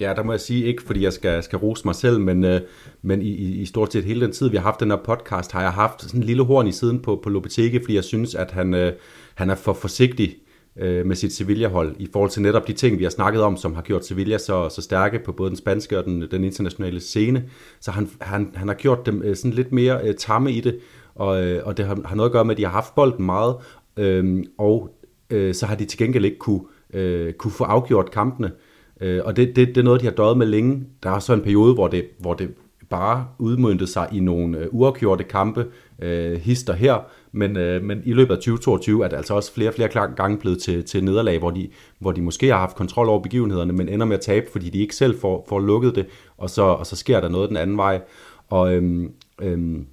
Ja, 0.00 0.14
der 0.16 0.22
må 0.22 0.32
jeg 0.32 0.40
sige, 0.40 0.64
ikke 0.64 0.82
fordi 0.82 1.02
jeg 1.02 1.12
skal, 1.12 1.42
skal 1.42 1.58
rose 1.58 1.82
mig 1.84 1.94
selv, 1.94 2.20
men, 2.20 2.44
øh, 2.44 2.60
men 3.02 3.22
i, 3.22 3.30
i 3.34 3.64
stort 3.64 3.92
set 3.92 4.04
hele 4.04 4.20
den 4.20 4.32
tid, 4.32 4.50
vi 4.50 4.56
har 4.56 4.64
haft 4.64 4.80
den 4.80 4.90
her 4.90 4.98
podcast, 5.04 5.52
har 5.52 5.62
jeg 5.62 5.72
haft 5.72 6.02
sådan 6.02 6.20
en 6.20 6.26
lille 6.26 6.44
horn 6.44 6.66
i 6.66 6.72
siden 6.72 7.00
på, 7.00 7.20
på 7.22 7.30
Lopetegi, 7.30 7.78
fordi 7.82 7.94
jeg 7.94 8.04
synes, 8.04 8.34
at 8.34 8.50
han, 8.50 8.74
øh, 8.74 8.92
han 9.34 9.50
er 9.50 9.54
for 9.54 9.72
forsigtig 9.72 10.28
øh, 10.28 10.51
øh, 10.76 11.06
med 11.06 11.16
sit 11.16 11.32
Sevilla-hold 11.32 11.96
i 11.98 12.08
forhold 12.12 12.30
til 12.30 12.42
netop 12.42 12.68
de 12.68 12.72
ting, 12.72 12.98
vi 12.98 13.04
har 13.04 13.10
snakket 13.10 13.42
om, 13.42 13.56
som 13.56 13.74
har 13.74 13.82
gjort 13.82 14.06
Sevilla 14.06 14.38
så, 14.38 14.68
så 14.68 14.82
stærke 14.82 15.18
på 15.18 15.32
både 15.32 15.50
den 15.50 15.56
spanske 15.56 15.98
og 15.98 16.04
den, 16.04 16.24
den 16.30 16.44
internationale 16.44 17.00
scene. 17.00 17.44
Så 17.80 17.90
han, 17.90 18.08
han, 18.20 18.50
han 18.54 18.68
har 18.68 18.74
gjort 18.74 19.06
dem 19.06 19.22
øh, 19.22 19.36
sådan 19.36 19.50
lidt 19.50 19.72
mere 19.72 20.08
øh, 20.08 20.14
tamme 20.14 20.52
i 20.52 20.60
det, 20.60 20.78
og, 21.14 21.44
øh, 21.44 21.66
og 21.66 21.76
det 21.76 21.86
har, 21.86 21.98
har 22.04 22.16
noget 22.16 22.28
at 22.28 22.32
gøre 22.32 22.44
med, 22.44 22.54
at 22.54 22.58
de 22.58 22.64
har 22.64 22.72
haft 22.72 22.94
bolden 22.94 23.26
meget, 23.26 23.56
øh, 23.96 24.44
og 24.58 24.96
øh, 25.30 25.54
så 25.54 25.66
har 25.66 25.74
de 25.74 25.84
til 25.84 25.98
gengæld 25.98 26.24
ikke 26.24 26.38
kunne, 26.38 26.60
øh, 26.94 27.32
kunne 27.32 27.50
få 27.50 27.64
afgjort 27.64 28.10
kampene. 28.10 28.52
Øh, 29.00 29.20
og 29.24 29.36
det, 29.36 29.56
det, 29.56 29.68
det 29.68 29.76
er 29.76 29.82
noget, 29.82 30.00
de 30.00 30.06
har 30.06 30.12
døjet 30.12 30.38
med 30.38 30.46
længe. 30.46 30.84
Der 31.02 31.10
er 31.10 31.18
så 31.18 31.32
en 31.32 31.40
periode, 31.40 31.74
hvor 31.74 31.88
det, 31.88 32.04
hvor 32.18 32.34
det 32.34 32.50
bare 32.90 33.26
udmyndte 33.38 33.86
sig 33.86 34.08
i 34.12 34.20
nogle 34.20 34.58
øh, 34.58 34.66
uafgjorte 34.70 35.24
kampe, 35.24 35.66
øh, 36.02 36.40
hister 36.40 36.72
her, 36.72 37.06
men, 37.32 37.56
øh, 37.56 37.82
men 37.82 38.02
i 38.04 38.12
løbet 38.12 38.34
af 38.34 38.38
2022 38.38 39.04
er 39.04 39.08
det 39.08 39.16
altså 39.16 39.34
også 39.34 39.52
flere 39.52 39.70
og 39.70 39.74
flere 39.74 39.88
gange 40.16 40.38
blevet 40.38 40.62
til, 40.62 40.84
til 40.84 41.04
nederlag, 41.04 41.38
hvor 41.38 41.50
de, 41.50 41.68
hvor 41.98 42.12
de 42.12 42.22
måske 42.22 42.48
har 42.48 42.58
haft 42.58 42.76
kontrol 42.76 43.08
over 43.08 43.22
begivenhederne, 43.22 43.72
men 43.72 43.88
ender 43.88 44.06
med 44.06 44.16
at 44.16 44.22
tabe, 44.22 44.46
fordi 44.52 44.70
de 44.70 44.78
ikke 44.78 44.96
selv 44.96 45.20
får, 45.20 45.46
får 45.48 45.60
lukket 45.60 45.94
det, 45.94 46.06
og 46.38 46.50
så, 46.50 46.62
og 46.62 46.86
så 46.86 46.96
sker 46.96 47.20
der 47.20 47.28
noget 47.28 47.48
den 47.48 47.56
anden 47.56 47.76
vej. 47.76 48.00
Og, 48.48 48.74
øhm, 48.74 49.12
øhm, 49.42 49.86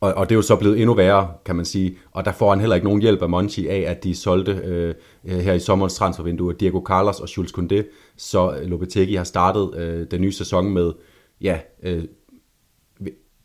og, 0.00 0.14
og 0.14 0.28
det 0.28 0.34
er 0.34 0.36
jo 0.36 0.42
så 0.42 0.56
blevet 0.56 0.78
endnu 0.80 0.94
værre, 0.94 1.28
kan 1.44 1.56
man 1.56 1.64
sige. 1.64 1.98
Og 2.12 2.24
der 2.24 2.32
får 2.32 2.50
han 2.50 2.60
heller 2.60 2.76
ikke 2.76 2.86
nogen 2.86 3.02
hjælp 3.02 3.22
af 3.22 3.28
Monchi 3.28 3.68
af, 3.68 3.84
at 3.90 4.04
de 4.04 4.14
solgte 4.14 4.52
øh, 4.52 4.94
her 5.24 5.52
i 5.52 5.58
sommerens 5.58 5.94
transfervindue 5.94 6.52
Diego 6.52 6.80
Carlos 6.86 7.20
og 7.20 7.36
Jules 7.36 7.52
Koundé. 7.52 7.82
Så 8.16 8.56
øh, 8.56 8.70
Lopetegi 8.70 9.14
har 9.14 9.24
startet 9.24 9.74
øh, 9.76 10.06
den 10.10 10.20
nye 10.20 10.32
sæson 10.32 10.70
med 10.70 10.92
ja, 11.40 11.58
øh, 11.82 12.04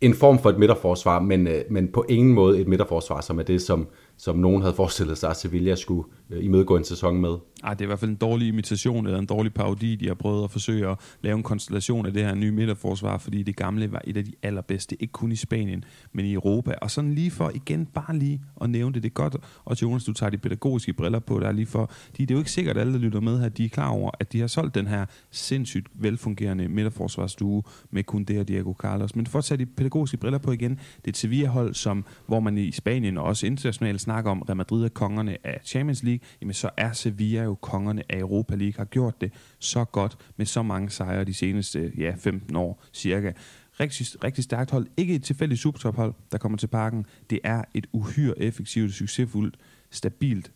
en 0.05 0.13
form 0.13 0.39
for 0.39 0.49
et 0.49 0.59
midterforsvar, 0.59 1.19
men, 1.19 1.47
øh, 1.47 1.61
men 1.69 1.87
på 1.87 2.05
ingen 2.09 2.33
måde 2.33 2.59
et 2.59 2.67
midterforsvar, 2.67 3.21
som 3.21 3.39
er 3.39 3.43
det, 3.43 3.61
som, 3.61 3.87
som 4.17 4.37
nogen 4.37 4.61
havde 4.61 4.75
forestillet 4.75 5.17
sig, 5.17 5.29
at 5.29 5.37
Sevilla 5.37 5.75
skulle 5.75 6.03
øh, 6.29 6.45
imødegå 6.45 6.77
en 6.77 6.83
sæson 6.83 7.21
med. 7.21 7.37
Ej, 7.63 7.73
det 7.73 7.81
er 7.81 7.85
i 7.85 7.87
hvert 7.87 7.99
fald 7.99 8.11
en 8.11 8.17
dårlig 8.17 8.47
imitation 8.47 9.05
eller 9.05 9.19
en 9.19 9.25
dårlig 9.25 9.53
parodi, 9.53 9.95
de 9.95 10.07
har 10.07 10.13
prøvet 10.13 10.43
at 10.43 10.51
forsøge 10.51 10.89
at 10.89 10.97
lave 11.21 11.37
en 11.37 11.43
konstellation 11.43 12.05
af 12.05 12.13
det 12.13 12.23
her 12.23 12.35
nye 12.35 12.51
midterforsvar, 12.51 13.17
fordi 13.17 13.43
det 13.43 13.55
gamle 13.55 13.91
var 13.91 14.01
et 14.03 14.17
af 14.17 14.25
de 14.25 14.33
allerbedste, 14.43 15.01
ikke 15.01 15.11
kun 15.11 15.31
i 15.31 15.35
Spanien, 15.35 15.83
men 16.13 16.25
i 16.25 16.33
Europa. 16.33 16.73
Og 16.81 16.91
sådan 16.91 17.15
lige 17.15 17.31
for 17.31 17.51
igen 17.53 17.85
bare 17.85 18.17
lige 18.17 18.41
at 18.61 18.69
nævne 18.69 18.93
det, 18.93 19.03
det 19.03 19.09
er 19.09 19.13
godt, 19.13 19.35
og 19.65 19.81
Jonas, 19.81 20.03
du 20.03 20.13
tager 20.13 20.29
de 20.29 20.37
pædagogiske 20.37 20.93
briller 20.93 21.19
på 21.19 21.39
der 21.39 21.51
lige 21.51 21.65
for, 21.65 21.91
de, 22.17 22.21
det 22.25 22.31
er 22.31 22.35
jo 22.35 22.39
ikke 22.39 22.51
sikkert, 22.51 22.77
at 22.77 22.81
alle, 22.81 22.93
der 22.93 22.99
lytter 22.99 23.19
med 23.19 23.39
her, 23.39 23.49
de 23.49 23.65
er 23.65 23.69
klar 23.69 23.89
over, 23.89 24.11
at 24.19 24.33
de 24.33 24.39
har 24.39 24.47
solgt 24.47 24.75
den 24.75 24.87
her 24.87 25.05
sindssygt 25.31 25.87
velfungerende 25.93 26.67
midterforsvarsstue 26.67 27.63
med 27.91 28.03
kun 28.03 28.23
det 28.23 28.39
og 28.39 28.47
Diego 28.47 28.73
Carlos. 28.73 29.15
Men 29.15 29.27
for 29.27 29.39
at 29.39 29.45
tage 29.45 29.57
de 29.57 29.65
pædagogiske 29.65 30.17
briller 30.17 30.39
på 30.39 30.51
igen, 30.51 30.71
det 30.71 31.05
er 31.05 31.09
et 31.09 31.17
Sevilla-hold, 31.17 31.73
som, 31.73 32.05
hvor 32.27 32.39
man 32.39 32.57
i 32.57 32.71
Spanien 32.71 33.17
og 33.17 33.23
også 33.23 33.47
internationalt 33.47 34.01
snakker 34.05 34.31
om, 34.31 34.41
Real 34.41 34.57
Madrid 34.57 34.85
er 34.85 34.89
kongerne 34.89 35.37
af 35.43 35.59
Champions 35.63 36.03
League, 36.03 36.19
jamen 36.41 36.53
så 36.53 36.69
er 36.77 36.91
Sevilla 36.91 37.43
jo 37.43 37.55
kongerne 37.55 38.03
af 38.09 38.19
Europa 38.19 38.55
League, 38.55 38.73
har 38.77 38.85
gjort 38.85 39.21
det 39.21 39.33
så 39.59 39.85
godt 39.85 40.17
med 40.37 40.45
så 40.45 40.63
mange 40.63 40.89
sejre 40.89 41.23
de 41.23 41.33
seneste 41.33 41.91
ja, 41.97 42.15
15 42.17 42.55
år 42.55 42.83
cirka. 42.93 43.31
Rigtig, 43.79 44.23
rigtig 44.23 44.43
stærkt 44.43 44.71
hold. 44.71 44.87
Ikke 44.97 45.15
et 45.15 45.23
tilfældigt 45.23 45.61
supertophold, 45.61 46.13
der 46.31 46.37
kommer 46.37 46.57
til 46.57 46.67
parken. 46.67 47.05
Det 47.29 47.39
er 47.43 47.63
et 47.73 47.87
uhyre 47.93 48.39
effektivt, 48.39 48.93
succesfuldt, 48.93 49.55
stabilt 49.91 50.51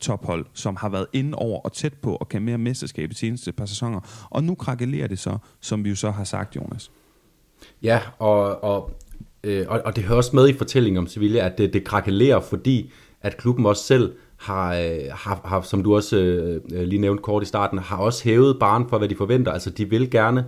tophold, 0.00 0.46
som 0.52 0.76
har 0.76 0.88
været 0.88 1.06
inde 1.12 1.38
over 1.38 1.60
og 1.60 1.72
tæt 1.72 1.94
på 1.94 2.16
og 2.16 2.28
kan 2.28 2.42
mere 2.42 2.58
mesterskab 2.58 3.10
i 3.10 3.14
seneste 3.14 3.52
par 3.52 3.66
sæsoner. 3.66 4.26
Og 4.30 4.44
nu 4.44 4.54
krakelerer 4.54 5.06
det 5.06 5.18
så, 5.18 5.38
som 5.60 5.84
vi 5.84 5.88
jo 5.88 5.96
så 5.96 6.10
har 6.10 6.24
sagt, 6.24 6.56
Jonas. 6.56 6.90
Ja, 7.82 8.00
og, 8.18 8.64
og, 8.64 8.90
øh, 9.44 9.66
og, 9.68 9.80
og 9.84 9.96
det 9.96 10.04
hører 10.04 10.16
også 10.16 10.36
med 10.36 10.48
i 10.48 10.52
fortællingen 10.52 10.98
om 10.98 11.06
Sevilla, 11.06 11.46
at 11.46 11.58
det, 11.58 11.72
det 11.72 11.84
krakelerer, 11.84 12.40
fordi 12.40 12.92
at 13.22 13.36
klubben 13.36 13.66
også 13.66 13.84
selv 13.84 14.12
har, 14.36 14.74
øh, 14.74 14.98
har, 15.12 15.40
har 15.44 15.60
som 15.60 15.82
du 15.82 15.94
også 15.94 16.16
øh, 16.16 16.60
øh, 16.72 16.82
lige 16.82 17.00
nævnte 17.00 17.22
kort 17.22 17.42
i 17.42 17.46
starten, 17.46 17.78
har 17.78 17.96
også 17.96 18.24
hævet 18.24 18.56
barn 18.60 18.88
for, 18.88 18.98
hvad 18.98 19.08
de 19.08 19.16
forventer. 19.16 19.52
Altså, 19.52 19.70
de 19.70 19.90
vil 19.90 20.10
gerne 20.10 20.44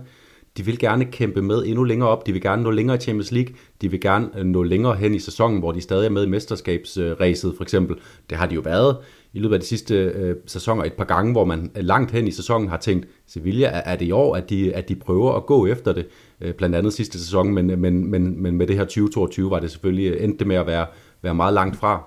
de 0.57 0.65
vil 0.65 0.79
gerne 0.79 1.05
kæmpe 1.05 1.41
med 1.41 1.63
endnu 1.65 1.83
længere 1.83 2.09
op. 2.09 2.27
De 2.27 2.31
vil 2.31 2.41
gerne 2.41 2.63
nå 2.63 2.71
længere 2.71 2.97
i 2.97 2.99
Champions 2.99 3.31
League. 3.31 3.55
De 3.81 3.91
vil 3.91 4.01
gerne 4.01 4.29
øh, 4.37 4.45
nå 4.45 4.63
længere 4.63 4.95
hen 4.95 5.15
i 5.15 5.19
sæsonen, 5.19 5.59
hvor 5.59 5.71
de 5.71 5.81
stadig 5.81 6.05
er 6.05 6.09
med 6.09 6.23
i 6.23 6.29
mesterskabsræset, 6.29 7.53
for 7.57 7.63
eksempel. 7.63 7.95
Det 8.29 8.37
har 8.37 8.45
de 8.45 8.55
jo 8.55 8.61
været 8.61 8.97
i 9.33 9.39
løbet 9.39 9.55
af 9.55 9.61
de 9.61 9.65
sidste 9.65 9.95
øh, 9.95 10.35
sæsoner 10.45 10.83
et 10.83 10.93
par 10.93 11.03
gange, 11.03 11.31
hvor 11.31 11.45
man 11.45 11.71
øh, 11.75 11.83
langt 11.83 12.11
hen 12.11 12.27
i 12.27 12.31
sæsonen 12.31 12.67
har 12.67 12.77
tænkt, 12.77 13.07
Sevilla, 13.27 13.67
er, 13.67 13.81
er 13.85 13.95
det 13.95 14.05
i 14.05 14.11
år, 14.11 14.35
at 14.35 14.49
de, 14.49 14.73
at 14.73 14.89
de 14.89 14.95
prøver 14.95 15.33
at 15.33 15.45
gå 15.45 15.67
efter 15.67 15.93
det? 15.93 16.07
Øh, 16.41 16.53
blandt 16.53 16.75
andet 16.75 16.93
sidste 16.93 17.19
sæson, 17.19 17.53
men, 17.53 17.69
øh, 17.69 17.79
men, 17.79 18.11
men, 18.11 18.41
men 18.41 18.57
med 18.57 18.67
det 18.67 18.75
her 18.75 18.83
2022 18.83 19.51
var 19.51 19.59
det 19.59 19.71
selvfølgelig 19.71 20.11
øh, 20.11 20.23
endte 20.23 20.45
med 20.45 20.55
at 20.55 20.67
være, 20.67 20.85
være 21.21 21.35
meget 21.35 21.53
langt 21.53 21.77
fra. 21.77 22.03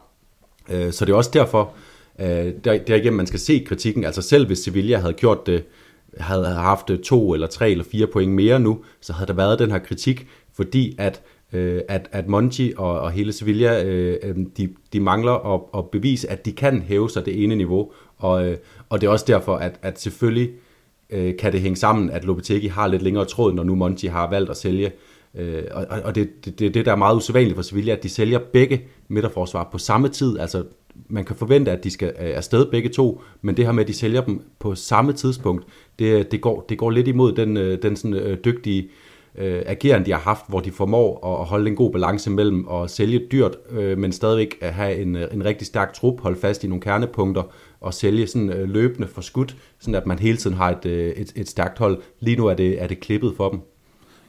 Øh, 0.71 0.93
så 0.93 1.05
det 1.05 1.12
er 1.12 1.17
også 1.17 1.31
derfor, 1.33 1.73
øh, 2.21 2.53
der, 2.65 2.79
derigennem 2.79 3.17
man 3.17 3.27
skal 3.27 3.41
se 3.41 3.65
kritikken. 3.67 4.05
Altså 4.05 4.23
selv 4.23 4.47
hvis 4.47 4.59
Sevilla 4.59 4.99
havde 4.99 5.12
gjort 5.12 5.47
det, 5.47 5.65
havde 6.19 6.47
haft 6.47 6.91
to 7.05 7.35
eller 7.35 7.47
tre 7.47 7.71
eller 7.71 7.85
fire 7.85 8.07
point 8.07 8.33
mere 8.33 8.61
nu, 8.61 8.85
så 9.00 9.12
havde 9.12 9.27
der 9.27 9.35
været 9.35 9.59
den 9.59 9.71
her 9.71 9.79
kritik, 9.79 10.27
fordi 10.53 10.95
at 10.99 11.23
øh, 11.52 11.80
at, 11.88 12.09
at 12.12 12.28
Monchi 12.28 12.73
og, 12.76 13.00
og 13.00 13.11
hele 13.11 13.33
Sevilla, 13.33 13.85
øh, 13.85 14.16
øh, 14.23 14.37
de, 14.57 14.69
de 14.92 15.00
mangler 15.00 15.54
at, 15.54 15.61
at 15.78 15.90
bevise, 15.90 16.30
at 16.30 16.47
de 16.47 16.52
kan 16.52 16.83
hæve 16.83 17.11
sig 17.11 17.26
det 17.26 17.45
ene 17.45 17.57
niveau, 17.57 17.92
og, 18.16 18.47
øh, 18.47 18.57
og 18.88 19.00
det 19.00 19.07
er 19.07 19.11
også 19.11 19.25
derfor, 19.28 19.57
at, 19.57 19.78
at 19.83 20.00
selvfølgelig 20.00 20.50
øh, 21.11 21.37
kan 21.37 21.52
det 21.52 21.61
hænge 21.61 21.76
sammen, 21.76 22.11
at 22.11 22.25
Lopetegi 22.25 22.66
har 22.66 22.87
lidt 22.87 23.02
længere 23.02 23.25
tråd, 23.25 23.54
når 23.54 23.64
nu 23.64 23.75
Monchi 23.75 24.07
har 24.07 24.30
valgt 24.30 24.50
at 24.50 24.57
sælge 24.57 24.92
Øh, 25.35 25.62
og 25.71 25.87
og 26.04 26.14
det, 26.14 26.45
det, 26.45 26.59
det, 26.59 26.75
det, 26.75 26.87
der 26.87 26.92
er 26.92 26.97
meget 26.97 27.16
usædvanligt 27.16 27.54
for 27.54 27.62
Sevilla, 27.62 27.92
at 27.92 28.02
de 28.02 28.09
sælger 28.09 28.38
begge 28.38 28.83
midterforsvar 29.09 29.69
på 29.73 29.78
samme 29.78 30.09
tid. 30.09 30.38
Altså, 30.38 30.64
man 31.09 31.25
kan 31.25 31.37
forvente, 31.37 31.71
at 31.71 31.85
de 31.85 31.90
skal 31.90 32.09
øh, 32.09 32.37
afsted 32.37 32.71
begge 32.71 32.88
to, 32.88 33.23
men 33.42 33.57
det 33.57 33.64
her 33.64 33.73
med, 33.73 33.83
at 33.83 33.88
de 33.88 33.95
sælger 33.95 34.21
dem 34.21 34.42
på 34.59 34.75
samme 34.75 35.12
tidspunkt, 35.12 35.64
det, 35.99 36.33
det, 36.33 36.40
går, 36.40 36.66
det 36.69 36.78
går 36.78 36.90
lidt 36.90 37.09
imod 37.09 37.33
den, 37.33 37.57
øh, 37.57 37.83
den 37.83 37.97
sådan, 37.97 38.14
øh, 38.14 38.38
dygtige 38.45 38.88
øh, 39.38 39.62
ageren, 39.66 40.06
de 40.06 40.12
har 40.12 40.18
haft, 40.18 40.44
hvor 40.49 40.60
de 40.60 40.70
formår 40.70 41.40
at 41.40 41.46
holde 41.46 41.70
en 41.70 41.76
god 41.76 41.92
balance 41.92 42.30
mellem 42.30 42.68
at 42.68 42.90
sælge 42.90 43.26
dyrt, 43.32 43.56
øh, 43.70 43.99
men 43.99 44.12
stadigvæk 44.12 44.58
at 44.60 44.75
have 44.75 44.96
en, 44.96 45.16
øh, 45.16 45.28
en 45.32 45.44
rigtig 45.44 45.66
stærk 45.66 45.92
trup, 45.92 46.20
holde 46.20 46.40
fast 46.40 46.64
i 46.64 46.66
nogle 46.66 46.82
kernepunkter 46.82 47.42
og 47.80 47.94
sælge 47.94 48.26
sådan 48.26 48.50
øh, 48.50 48.68
løbende 48.68 49.08
for 49.08 49.20
skudt, 49.20 49.56
sådan 49.78 49.94
at 49.94 50.06
man 50.06 50.18
hele 50.18 50.37
tiden 50.37 50.56
har 50.56 50.70
et, 50.70 50.87
øh, 50.87 51.12
et, 51.12 51.32
et 51.37 51.49
stærkt 51.49 51.78
hold. 51.78 52.02
Lige 52.20 52.37
nu 52.37 52.46
er 52.46 52.54
det, 52.54 52.82
er 52.82 52.87
det 52.87 53.00
klippet 53.00 53.34
for 53.37 53.49
dem. 53.49 53.60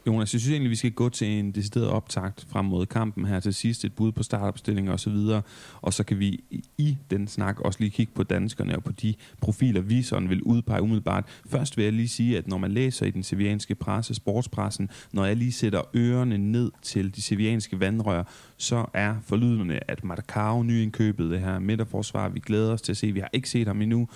Jonas, 0.07 0.33
jeg 0.33 0.41
synes 0.41 0.51
egentlig, 0.51 0.69
vi 0.69 0.75
skal 0.75 0.91
gå 0.91 1.09
til 1.09 1.27
en 1.27 1.51
decideret 1.51 1.87
optakt 1.87 2.45
frem 2.49 2.65
mod 2.65 2.85
kampen 2.85 3.25
her 3.25 3.39
til 3.39 3.53
sidst, 3.53 3.85
et 3.85 3.93
bud 3.93 4.11
på 4.11 4.23
startopstillinger 4.23 4.93
osv., 4.93 5.13
og, 5.13 5.43
og 5.81 5.93
så 5.93 6.03
kan 6.03 6.19
vi 6.19 6.43
i 6.77 6.97
den 7.11 7.27
snak 7.27 7.59
også 7.59 7.79
lige 7.79 7.89
kigge 7.89 8.11
på 8.15 8.23
danskerne 8.23 8.75
og 8.75 8.83
på 8.83 8.91
de 8.91 9.13
profiler, 9.41 9.81
vi 9.81 10.01
sådan 10.01 10.29
vil 10.29 10.41
udpege 10.41 10.81
umiddelbart. 10.81 11.25
Først 11.49 11.77
vil 11.77 11.83
jeg 11.83 11.93
lige 11.93 12.07
sige, 12.07 12.37
at 12.37 12.47
når 12.47 12.57
man 12.57 12.71
læser 12.71 13.05
i 13.05 13.11
den 13.11 13.23
sevianske 13.23 13.75
presse, 13.75 14.13
sportspressen, 14.13 14.89
når 15.13 15.25
jeg 15.25 15.37
lige 15.37 15.51
sætter 15.51 15.81
ørerne 15.95 16.37
ned 16.37 16.71
til 16.81 17.15
de 17.15 17.21
sevianske 17.21 17.79
vandrør, 17.79 18.23
så 18.57 18.85
er 18.93 19.15
forlydende, 19.25 19.79
at 19.87 20.03
Marcao 20.03 20.63
nyindkøbet 20.63 21.31
det 21.31 21.39
her 21.39 21.59
midterforsvar, 21.59 22.29
vi 22.29 22.39
glæder 22.39 22.73
os 22.73 22.81
til 22.81 22.91
at 22.91 22.97
se, 22.97 23.11
vi 23.11 23.19
har 23.19 23.29
ikke 23.33 23.49
set 23.49 23.67
ham 23.67 23.81
endnu, 23.81 24.07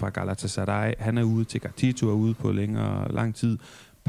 fra 0.00 0.08
Galatasaray. 0.08 0.92
Han 0.98 1.18
er 1.18 1.22
ude 1.22 1.44
til 1.44 1.60
Gatito 1.60 2.08
er 2.08 2.12
ude 2.12 2.34
på 2.34 2.52
længere 2.52 3.12
lang 3.14 3.34
tid. 3.34 3.58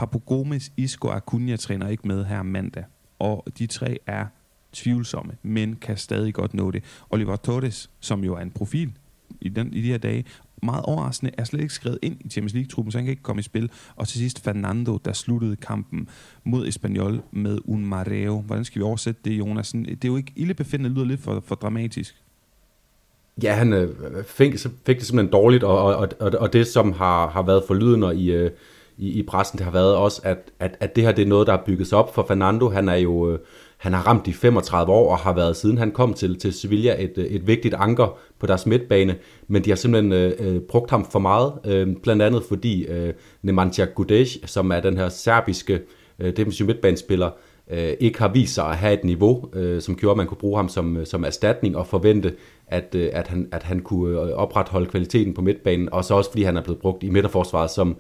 Papu 0.02 0.20
Gomes, 0.20 0.72
Isco 0.78 1.08
og 1.08 1.16
Acuna 1.16 1.56
træner 1.56 1.88
ikke 1.88 2.08
med 2.08 2.26
her 2.26 2.44
mandag. 2.44 2.84
Og 3.20 3.46
de 3.60 3.68
tre 3.68 3.98
er 4.08 4.26
tvivlsomme, 4.74 5.34
men 5.44 5.76
kan 5.76 5.98
stadig 5.98 6.34
godt 6.34 6.54
nå 6.54 6.72
det. 6.72 6.84
Oliver 7.10 7.36
Torres, 7.36 7.90
som 8.00 8.24
jo 8.24 8.36
er 8.36 8.40
en 8.40 8.52
profil 8.52 8.92
i, 9.42 9.50
den, 9.50 9.74
i 9.74 9.82
de 9.82 9.88
her 9.88 9.98
dage, 9.98 10.26
meget 10.64 10.84
overraskende, 10.84 11.32
er 11.38 11.44
slet 11.44 11.62
ikke 11.62 11.74
skrevet 11.74 12.00
ind 12.02 12.18
i 12.20 12.30
Champions 12.30 12.54
League-truppen, 12.54 12.92
så 12.92 12.98
han 12.98 13.06
kan 13.06 13.12
ikke 13.12 13.24
komme 13.24 13.40
i 13.40 13.44
spil. 13.44 13.72
Og 13.96 14.08
til 14.08 14.20
sidst 14.20 14.44
Fernando, 14.44 14.98
der 15.06 15.14
sluttede 15.14 15.56
kampen 15.56 16.08
mod 16.44 16.68
Espanyol 16.68 17.22
med 17.32 17.60
un 17.66 17.86
mareo. 17.86 18.40
Hvordan 18.40 18.66
skal 18.66 18.80
vi 18.80 18.84
oversætte 18.84 19.22
det, 19.26 19.32
Jonas? 19.32 19.72
Det 19.72 20.06
er 20.06 20.08
jo 20.08 20.18
ikke 20.18 20.34
ildebefindende, 20.36 20.90
det 20.90 20.98
lyder 20.98 21.08
lidt 21.08 21.22
for, 21.22 21.44
for 21.46 21.56
dramatisk. 21.56 22.16
Ja, 23.44 23.54
han 23.54 23.74
øh, 23.74 23.90
fik, 24.26 24.54
fik 24.86 24.98
det 24.98 25.06
simpelthen 25.06 25.32
dårligt, 25.32 25.64
og, 25.64 25.96
og, 25.96 26.10
og, 26.20 26.32
og 26.40 26.54
det, 26.54 26.68
som 26.68 26.92
har, 26.92 27.28
har 27.28 27.42
været 27.42 27.64
forlydende 27.68 28.16
i, 28.16 28.32
øh, 28.32 28.52
i, 28.98 29.20
i 29.20 29.24
pressen, 29.24 29.58
det 29.58 29.66
har 29.66 29.72
været 29.72 29.96
også, 29.96 30.22
at, 30.24 30.38
at, 30.60 30.78
at 30.80 30.96
det 30.96 31.04
her 31.04 31.12
det 31.12 31.22
er 31.22 31.28
noget, 31.28 31.48
der 31.48 31.54
er 31.54 31.64
bygget 31.66 31.88
sig 31.88 31.98
op 31.98 32.16
for 32.16 32.26
Fernando. 32.28 32.70
Han 32.70 32.90
er 32.90 32.96
jo... 32.96 33.32
Øh, 33.32 33.40
han 33.82 33.94
har 33.94 34.08
ramt 34.08 34.26
de 34.26 34.34
35 34.34 34.92
år 34.92 35.12
og 35.12 35.18
har 35.18 35.34
været, 35.34 35.56
siden 35.56 35.78
han 35.78 35.92
kom 35.92 36.14
til, 36.14 36.40
til 36.40 36.54
Sevilla, 36.54 37.04
et, 37.04 37.14
øh, 37.18 37.26
et 37.26 37.48
vigtigt 37.48 37.74
anker 37.74 38.18
på 38.40 38.48
deres 38.48 38.66
midtbane. 38.66 39.16
Men 39.48 39.66
de 39.66 39.70
har 39.70 39.76
simpelthen 39.76 40.14
øh, 40.14 40.34
øh 40.40 40.62
brugt 40.62 40.90
ham 40.90 41.06
for 41.12 41.20
meget, 41.20 41.54
øh, 41.66 41.88
blandt 42.04 42.22
andet 42.22 42.44
fordi 42.44 42.86
øh, 42.86 43.14
Nemanja 43.42 43.86
Gudej, 43.86 44.26
som 44.46 44.72
er 44.72 44.80
den 44.80 44.98
her 44.98 45.10
serbiske 45.10 45.82
øh, 46.20 46.38
defensive 46.38 46.68
midtbanespiller, 46.68 47.30
øh, 47.72 47.94
ikke 48.00 48.20
har 48.20 48.28
vist 48.28 48.54
sig 48.54 48.66
at 48.66 48.78
have 48.78 48.94
et 48.94 49.04
niveau, 49.04 49.50
øh, 49.54 49.82
som 49.82 49.96
gjorde, 49.96 50.12
at 50.12 50.18
man 50.18 50.28
kunne 50.28 50.38
bruge 50.38 50.58
ham 50.58 50.70
som, 50.70 50.98
øh, 50.98 51.06
som 51.06 51.24
erstatning 51.24 51.78
og 51.78 51.88
forvente, 51.88 52.34
at, 52.68 52.96
øh, 52.96 53.10
at, 53.14 53.28
han, 53.28 53.48
at 53.52 53.64
han 53.64 53.80
kunne 53.80 54.36
opretholde 54.36 54.86
kvaliteten 54.86 55.34
på 55.34 55.42
midtbanen, 55.42 55.94
og 55.94 56.06
så 56.06 56.14
også 56.14 56.30
fordi 56.32 56.44
han 56.44 56.58
er 56.58 56.64
blevet 56.64 56.80
brugt 56.80 57.04
i 57.04 57.10
midterforsvaret, 57.10 57.72
som, 57.72 57.98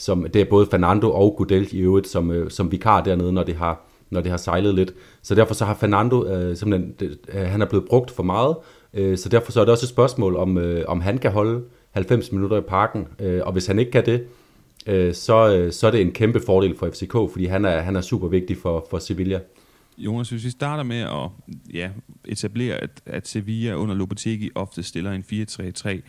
som 0.00 0.26
det 0.34 0.40
er 0.40 0.44
både 0.44 0.66
Fernando 0.70 1.12
og 1.12 1.34
Gudel 1.36 1.68
i 1.72 1.78
øvrigt 1.78 2.08
som, 2.08 2.30
øh, 2.30 2.50
som 2.50 2.72
vikar 2.72 3.02
dernede, 3.02 3.32
når 3.32 3.42
det 3.42 3.56
har, 3.56 3.86
når 4.10 4.20
det 4.20 4.30
har 4.30 4.38
sejlet 4.38 4.74
lidt. 4.74 4.94
Så 5.22 5.34
derfor 5.34 5.54
så 5.54 5.64
har 5.64 5.74
Fernando 5.74 6.26
øh, 6.26 6.56
simpelthen, 6.56 6.94
det, 7.00 7.18
øh, 7.32 7.40
han 7.42 7.62
er 7.62 7.66
blevet 7.66 7.86
brugt 7.88 8.10
for 8.10 8.22
meget, 8.22 8.56
øh, 8.94 9.18
så 9.18 9.28
derfor 9.28 9.52
så 9.52 9.60
er 9.60 9.64
det 9.64 9.72
også 9.72 9.84
et 9.84 9.90
spørgsmål, 9.90 10.36
om, 10.36 10.58
øh, 10.58 10.84
om 10.88 11.00
han 11.00 11.18
kan 11.18 11.30
holde 11.30 11.64
90 11.90 12.32
minutter 12.32 12.56
i 12.58 12.60
parken, 12.60 13.08
øh, 13.18 13.40
og 13.44 13.52
hvis 13.52 13.66
han 13.66 13.78
ikke 13.78 13.90
kan 13.90 14.06
det, 14.06 14.26
øh, 14.86 15.14
så, 15.14 15.56
øh, 15.56 15.72
så 15.72 15.86
er 15.86 15.90
det 15.90 16.00
en 16.00 16.12
kæmpe 16.12 16.40
fordel 16.46 16.76
for 16.76 16.90
FCK, 16.90 17.12
fordi 17.12 17.44
han 17.44 17.64
er, 17.64 17.80
han 17.80 17.96
er 17.96 18.00
super 18.00 18.28
vigtig 18.28 18.56
for, 18.56 18.86
for 18.90 18.98
Sevilla. 18.98 19.40
Jonas, 19.98 20.30
hvis 20.30 20.44
vi 20.44 20.50
starter 20.50 20.82
med 20.82 21.00
at 21.00 21.28
ja, 21.74 21.90
etablere, 22.24 22.76
at, 22.76 22.90
at 23.06 23.28
Sevilla 23.28 23.74
under 23.74 23.94
Lopetegi 23.94 24.50
ofte 24.54 24.82
stiller 24.82 25.12
en 25.12 25.24
4-3-3, 25.32 26.00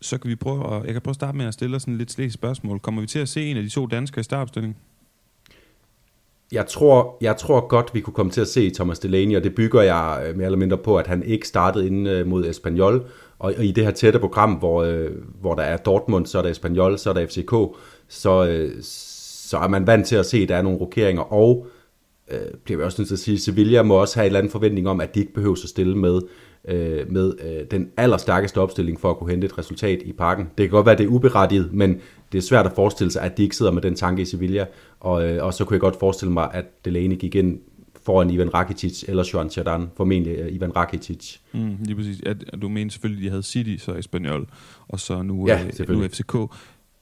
så 0.00 0.18
kan 0.18 0.30
vi 0.30 0.36
prøve 0.36 0.76
at, 0.76 0.84
jeg 0.84 0.92
kan 0.92 1.02
prøve 1.02 1.12
at 1.12 1.14
starte 1.14 1.38
med 1.38 1.46
at 1.46 1.54
stille 1.54 1.80
sådan 1.80 1.98
lidt 1.98 2.12
slet 2.12 2.32
spørgsmål. 2.32 2.80
Kommer 2.80 3.00
vi 3.00 3.06
til 3.06 3.18
at 3.18 3.28
se 3.28 3.46
en 3.46 3.56
af 3.56 3.62
de 3.62 3.68
to 3.68 3.86
danskere 3.86 4.20
i 4.20 4.24
startopstillingen? 4.24 4.76
Jeg 6.52 6.66
tror, 6.66 7.16
jeg 7.20 7.36
tror 7.36 7.68
godt, 7.68 7.90
vi 7.94 8.00
kunne 8.00 8.14
komme 8.14 8.32
til 8.32 8.40
at 8.40 8.48
se 8.48 8.70
Thomas 8.70 8.98
Delaney, 8.98 9.36
og 9.36 9.44
det 9.44 9.54
bygger 9.54 9.82
jeg 9.82 10.24
øh, 10.26 10.36
mere 10.36 10.44
eller 10.44 10.58
mindre 10.58 10.78
på, 10.78 10.96
at 10.96 11.06
han 11.06 11.22
ikke 11.22 11.48
startede 11.48 11.86
ind 11.86 12.08
øh, 12.08 12.26
mod 12.26 12.46
Espanyol. 12.46 13.06
Og, 13.38 13.64
i 13.64 13.72
det 13.72 13.84
her 13.84 13.90
tætte 13.90 14.18
program, 14.18 14.52
hvor, 14.52 14.82
øh, 14.82 15.10
hvor 15.40 15.54
der 15.54 15.62
er 15.62 15.76
Dortmund, 15.76 16.26
så 16.26 16.38
er 16.38 16.42
der 16.42 16.50
Espanyol, 16.50 16.98
så 16.98 17.10
er 17.10 17.14
der 17.14 17.26
FCK, 17.26 17.80
så, 18.08 18.66
så 19.48 19.58
er 19.58 19.68
man 19.68 19.86
vant 19.86 20.06
til 20.06 20.16
at 20.16 20.26
se, 20.26 20.38
at 20.38 20.48
der 20.48 20.56
er 20.56 20.62
nogle 20.62 20.78
rokeringer, 20.78 21.22
og 21.22 21.66
øh, 22.30 22.38
bliver 22.64 22.78
vi 22.78 22.84
også 22.84 23.00
nødt 23.00 23.08
til 23.08 23.14
at 23.14 23.18
sige, 23.18 23.38
Sevilla 23.38 23.82
må 23.82 23.94
også 23.94 24.14
have 24.14 24.24
en 24.24 24.26
eller 24.26 24.38
anden 24.38 24.52
forventning 24.52 24.88
om, 24.88 25.00
at 25.00 25.14
de 25.14 25.20
ikke 25.20 25.34
behøver 25.34 25.52
at 25.62 25.68
stille 25.68 25.98
med, 25.98 26.20
øh, 26.64 27.12
med 27.12 27.32
øh, 27.44 27.66
den 27.70 27.90
allerstærkeste 27.96 28.58
opstilling 28.58 29.00
for 29.00 29.10
at 29.10 29.18
kunne 29.18 29.30
hente 29.30 29.44
et 29.44 29.58
resultat 29.58 30.02
i 30.04 30.12
parken. 30.12 30.44
Det 30.58 30.64
kan 30.64 30.70
godt 30.70 30.86
være, 30.86 30.92
at 30.92 30.98
det 30.98 31.04
er 31.04 31.08
uberettiget, 31.08 31.72
men 31.72 32.00
det 32.32 32.38
er 32.38 32.42
svært 32.42 32.66
at 32.66 32.72
forestille 32.72 33.10
sig, 33.10 33.22
at 33.22 33.36
de 33.36 33.42
ikke 33.42 33.56
sidder 33.56 33.72
med 33.72 33.82
den 33.82 33.94
tanke 33.94 34.22
i 34.22 34.24
Sevilla, 34.24 34.66
og, 35.00 35.28
øh, 35.28 35.44
og 35.44 35.54
så 35.54 35.64
kunne 35.64 35.74
jeg 35.74 35.80
godt 35.80 35.98
forestille 35.98 36.32
mig, 36.32 36.50
at 36.52 36.84
Delaney 36.84 37.16
gik 37.16 37.34
ind 37.34 37.58
foran 38.08 38.30
Ivan 38.30 38.54
Rakitic 38.54 39.04
eller 39.08 39.30
Joan 39.34 39.50
Chardan, 39.50 39.90
formentlig 39.96 40.44
uh, 40.44 40.54
Ivan 40.54 40.76
Rakitic. 40.76 41.36
Mm, 41.52 41.76
lige 41.80 41.96
præcis. 41.96 42.20
At, 42.26 42.36
du 42.62 42.68
mener 42.68 42.90
selvfølgelig, 42.90 43.20
at 43.20 43.24
de 43.24 43.30
havde 43.30 43.42
City, 43.42 43.84
så 43.84 43.94
Espanyol, 43.94 44.46
og 44.88 45.00
så 45.00 45.22
nu, 45.22 45.46
ja, 45.48 45.66
øh, 45.80 45.88
nu 45.88 46.08
FCK. 46.08 46.34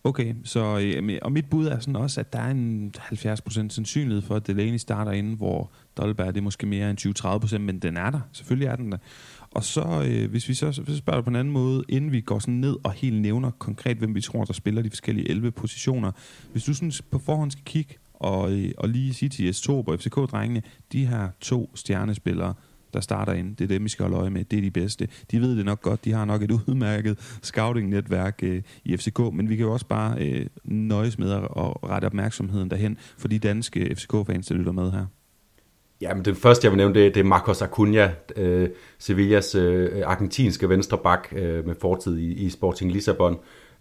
Okay, 0.07 0.35
så 0.45 0.79
øh, 0.79 1.19
og 1.23 1.33
mit 1.33 1.51
bud 1.51 1.67
er 1.67 1.79
sådan 1.79 1.97
også, 1.97 2.21
at 2.21 2.33
der 2.33 2.39
er 2.39 2.51
en 2.51 2.95
70% 2.99 3.69
sandsynlighed 3.69 4.23
for, 4.23 4.37
at 4.37 4.47
Delaney 4.47 4.77
starter 4.77 5.13
inden, 5.13 5.35
hvor 5.35 5.71
Dolberg 5.97 6.35
det 6.35 6.37
er 6.37 6.45
måske 6.45 6.67
mere 6.67 6.91
end 6.91 7.55
20-30%, 7.55 7.59
men 7.59 7.79
den 7.79 7.97
er 7.97 8.11
der. 8.11 8.21
Selvfølgelig 8.33 8.67
er 8.67 8.77
den 8.77 8.93
der. 8.93 8.99
Og 9.51 9.65
så, 9.65 10.05
øh, 10.09 10.31
hvis 10.31 10.49
vi 10.49 10.55
så, 10.55 10.73
så 10.73 10.97
spørger 10.97 11.23
på 11.23 11.31
en 11.31 11.37
anden 11.37 11.53
måde, 11.53 11.85
inden 11.89 12.13
vi 12.13 12.21
går 12.21 12.39
sådan 12.39 12.55
ned 12.55 12.77
og 12.85 12.93
helt 12.93 13.21
nævner 13.23 13.51
konkret, 13.51 13.97
hvem 13.97 14.15
vi 14.15 14.21
tror, 14.21 14.45
der 14.45 14.53
spiller 14.53 14.83
de 14.83 14.91
forskellige 14.91 15.29
11 15.29 15.51
positioner. 15.51 16.13
Hvis 16.53 16.65
du 16.65 16.75
sådan 16.75 16.93
på 17.11 17.19
forhånd 17.19 17.51
skal 17.51 17.65
kigge 17.65 17.95
og, 18.15 18.53
øh, 18.53 18.71
og 18.79 18.89
lige 18.89 19.15
sige 19.15 19.29
til 19.29 19.51
S2 19.51 19.71
og 19.71 19.95
FCK-drengene, 20.01 20.63
de 20.93 21.07
her 21.07 21.29
to 21.41 21.71
stjernespillere, 21.75 22.55
der 22.95 23.01
starter 23.01 23.33
ind. 23.33 23.57
Det 23.57 23.65
er 23.65 23.69
dem, 23.69 23.85
vi 23.85 23.89
skal 23.89 24.03
holde 24.03 24.17
øje 24.17 24.31
med. 24.31 24.45
Det 24.45 24.57
er 24.57 24.63
de 24.63 24.71
bedste. 24.71 25.09
De 25.31 25.41
ved 25.41 25.57
det 25.57 25.65
nok 25.65 25.81
godt. 25.83 26.05
De 26.05 26.13
har 26.13 26.25
nok 26.25 26.43
et 26.43 26.51
udmærket 26.51 27.39
scouting-netværk 27.43 28.41
øh, 28.43 28.63
i 28.85 28.97
FCK, 28.97 29.19
men 29.19 29.49
vi 29.49 29.57
kan 29.57 29.67
jo 29.67 29.73
også 29.73 29.87
bare 29.87 30.19
øh, 30.19 30.47
nøjes 30.65 31.19
med 31.19 31.31
at, 31.31 31.43
at 31.43 31.83
rette 31.91 32.07
opmærksomheden 32.07 32.71
derhen 32.71 32.99
for 33.19 33.29
de 33.29 33.39
danske 33.39 33.95
FCK-fans, 33.97 34.47
der 34.47 34.55
lytter 34.55 34.73
med 34.73 34.91
her. 34.91 35.07
Ja, 36.01 36.15
men 36.15 36.25
det 36.25 36.37
første, 36.37 36.65
jeg 36.65 36.73
vil 36.73 36.77
nævne, 36.77 36.95
det, 36.95 37.15
det 37.15 37.21
er 37.21 37.25
Marcos 37.25 37.63
Acuna, 37.63 38.13
øh, 38.37 38.69
Sevillas 38.99 39.55
øh, 39.55 40.03
argentinske 40.05 40.69
venstreback 40.69 41.33
øh, 41.37 41.67
med 41.67 41.75
fortid 41.81 42.19
i, 42.19 42.33
i 42.33 42.51
Sporting 42.51 42.93
Lissabon. 42.93 43.33
Øh, 43.33 43.39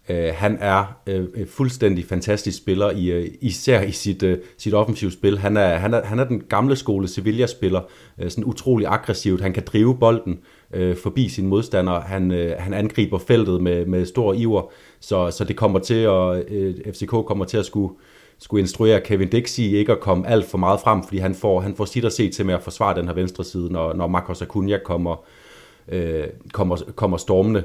Øh, 0.08 0.34
han 0.34 0.58
er 0.60 0.84
øh, 1.06 1.26
fuldstændig 1.48 2.04
fantastisk 2.04 2.58
spiller, 2.58 2.90
i, 2.90 3.10
øh, 3.10 3.28
især 3.40 3.82
i 3.82 3.92
sit, 3.92 4.22
øh, 4.22 4.38
sit 4.58 4.74
offensive 4.74 5.12
spil. 5.12 5.38
Han 5.38 5.56
er, 5.56 5.76
han, 5.76 5.94
er, 5.94 6.04
han 6.04 6.18
er 6.18 6.24
den 6.24 6.42
gamle 6.48 6.76
skole 6.76 7.08
Sevilla-spiller, 7.08 7.80
øh, 8.18 8.30
sådan 8.30 8.44
utrolig 8.44 8.86
aggressivt. 8.86 9.40
Han 9.40 9.52
kan 9.52 9.62
drive 9.66 9.98
bolden 9.98 10.38
øh, 10.74 10.96
forbi 10.96 11.28
sine 11.28 11.48
modstandere. 11.48 12.00
Han, 12.00 12.30
øh, 12.30 12.54
han 12.58 12.74
angriber 12.74 13.18
feltet 13.18 13.62
med, 13.62 13.86
med 13.86 14.06
stor 14.06 14.34
iver, 14.34 14.70
så, 15.00 15.30
så 15.30 15.44
det 15.44 15.56
kommer 15.56 15.78
til 15.78 15.94
at, 16.02 16.50
øh, 16.50 16.74
FCK 16.92 17.10
kommer 17.10 17.44
til 17.44 17.56
at 17.58 17.66
skulle, 17.66 17.94
skulle 18.38 18.60
instruere 18.60 19.00
Kevin 19.00 19.28
Dixie 19.28 19.78
ikke 19.78 19.92
at 19.92 20.00
komme 20.00 20.28
alt 20.28 20.44
for 20.44 20.58
meget 20.58 20.80
frem, 20.80 21.02
fordi 21.02 21.18
han 21.18 21.34
får, 21.34 21.60
han 21.60 21.74
får 21.76 21.84
sit 21.84 22.04
at 22.04 22.12
se 22.12 22.30
til 22.30 22.46
med 22.46 22.54
at 22.54 22.62
forsvare 22.62 22.94
den 22.94 23.06
her 23.06 23.14
venstre 23.14 23.44
side, 23.44 23.72
når, 23.72 23.92
når 23.92 24.06
Marcos 24.06 24.42
Acuna 24.42 24.78
kommer, 24.84 25.24
øh, 25.88 26.24
kommer, 26.52 26.76
kommer 26.96 27.16
stormende. 27.16 27.62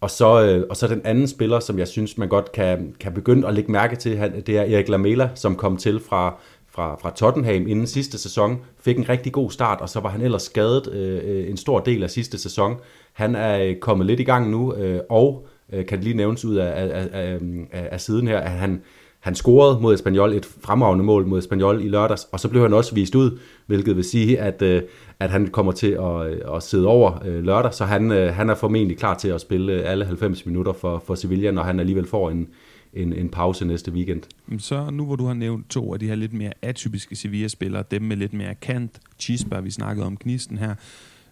Og 0.00 0.10
så, 0.10 0.42
øh, 0.42 0.66
og 0.70 0.76
så 0.76 0.86
den 0.86 1.00
anden 1.04 1.28
spiller, 1.28 1.60
som 1.60 1.78
jeg 1.78 1.88
synes, 1.88 2.18
man 2.18 2.28
godt 2.28 2.52
kan, 2.52 2.94
kan 3.00 3.14
begynde 3.14 3.48
at 3.48 3.54
lægge 3.54 3.72
mærke 3.72 3.96
til, 3.96 4.16
han, 4.16 4.40
det 4.40 4.56
er 4.56 4.62
Erik 4.62 4.88
Lamela, 4.88 5.30
som 5.34 5.56
kom 5.56 5.76
til 5.76 6.00
fra, 6.00 6.38
fra, 6.68 6.96
fra 7.00 7.10
Tottenham 7.10 7.66
inden 7.66 7.86
sidste 7.86 8.18
sæson, 8.18 8.58
fik 8.80 8.98
en 8.98 9.08
rigtig 9.08 9.32
god 9.32 9.50
start, 9.50 9.80
og 9.80 9.88
så 9.88 10.00
var 10.00 10.08
han 10.08 10.20
ellers 10.20 10.42
skadet 10.42 10.92
øh, 10.92 11.20
øh 11.24 11.50
en 11.50 11.56
stor 11.56 11.80
del 11.80 12.02
af 12.02 12.10
sidste 12.10 12.38
sæson. 12.38 12.76
Han 13.12 13.34
er 13.34 13.58
øh, 13.58 13.76
kommet 13.76 14.06
lidt 14.06 14.20
i 14.20 14.24
gang 14.24 14.50
nu, 14.50 14.74
øh, 14.74 15.00
og 15.08 15.46
øh, 15.72 15.86
kan 15.86 15.98
det 15.98 16.04
lige 16.04 16.16
nævnes 16.16 16.44
ud 16.44 16.56
af, 16.56 16.82
af, 16.82 17.08
af, 17.12 17.38
af, 17.72 17.88
af 17.92 18.00
siden 18.00 18.28
her, 18.28 18.38
at 18.38 18.50
han, 18.50 18.82
han 19.20 19.34
scorede 19.34 19.80
mod 19.80 19.94
Espanyol 19.94 20.32
et 20.32 20.46
fremragende 20.64 21.04
mål 21.04 21.26
mod 21.26 21.38
Espanyol 21.38 21.84
i 21.84 21.88
lørdags, 21.88 22.24
og 22.32 22.40
så 22.40 22.48
blev 22.48 22.62
han 22.62 22.72
også 22.72 22.94
vist 22.94 23.14
ud, 23.14 23.38
hvilket 23.66 23.96
vil 23.96 24.04
sige, 24.04 24.40
at, 24.40 24.62
øh, 24.62 24.82
at 25.20 25.30
han 25.30 25.46
kommer 25.46 25.72
til 25.72 25.90
at, 25.90 26.26
øh, 26.26 26.56
at 26.56 26.62
sidde 26.62 26.86
over 26.86 27.26
øh, 27.26 27.44
lørdag, 27.44 27.74
så 27.74 27.84
han, 27.84 28.10
han 28.10 28.50
er 28.50 28.54
formentlig 28.54 28.98
klar 28.98 29.14
til 29.14 29.28
at 29.28 29.40
spille 29.40 29.82
alle 29.82 30.04
90 30.04 30.46
minutter 30.46 30.72
for, 30.72 31.02
for 31.06 31.14
Sevilla, 31.14 31.50
når 31.50 31.62
han 31.62 31.80
alligevel 31.80 32.06
får 32.06 32.30
en, 32.30 32.48
en, 32.94 33.12
en 33.12 33.28
pause 33.28 33.64
næste 33.64 33.92
weekend. 33.92 34.22
Så 34.58 34.90
nu 34.90 35.06
hvor 35.06 35.16
du 35.16 35.26
har 35.26 35.34
nævnt 35.34 35.70
to 35.70 35.92
af 35.92 36.00
de 36.00 36.06
her 36.06 36.14
lidt 36.14 36.32
mere 36.32 36.52
atypiske 36.62 37.16
Sevilla-spillere, 37.16 37.84
dem 37.90 38.02
med 38.02 38.16
lidt 38.16 38.32
mere 38.32 38.54
kant, 38.54 39.00
Chispa, 39.18 39.60
vi 39.60 39.70
snakkede 39.70 40.06
om 40.06 40.16
gnisten 40.16 40.58
her, 40.58 40.74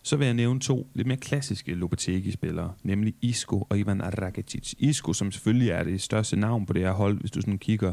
så 0.03 0.17
vil 0.17 0.25
jeg 0.25 0.35
nævne 0.35 0.61
to 0.61 0.91
lidt 0.95 1.07
mere 1.07 1.17
klassiske 1.17 1.75
Lopetegi-spillere, 1.75 2.73
nemlig 2.83 3.15
Isco 3.23 3.67
og 3.69 3.79
Ivan 3.79 4.23
Rakitic. 4.23 4.75
Isco, 4.79 5.13
som 5.13 5.33
selvfølgelig 5.33 5.71
er 5.71 5.85
det 5.85 6.03
største 6.03 6.37
navn 6.37 6.67
på 6.67 6.73
det 6.73 6.83
her 6.83 6.93
hold, 6.93 7.21
hvis 7.21 7.31
du 7.31 7.41
sådan 7.41 7.59
kigger 7.59 7.93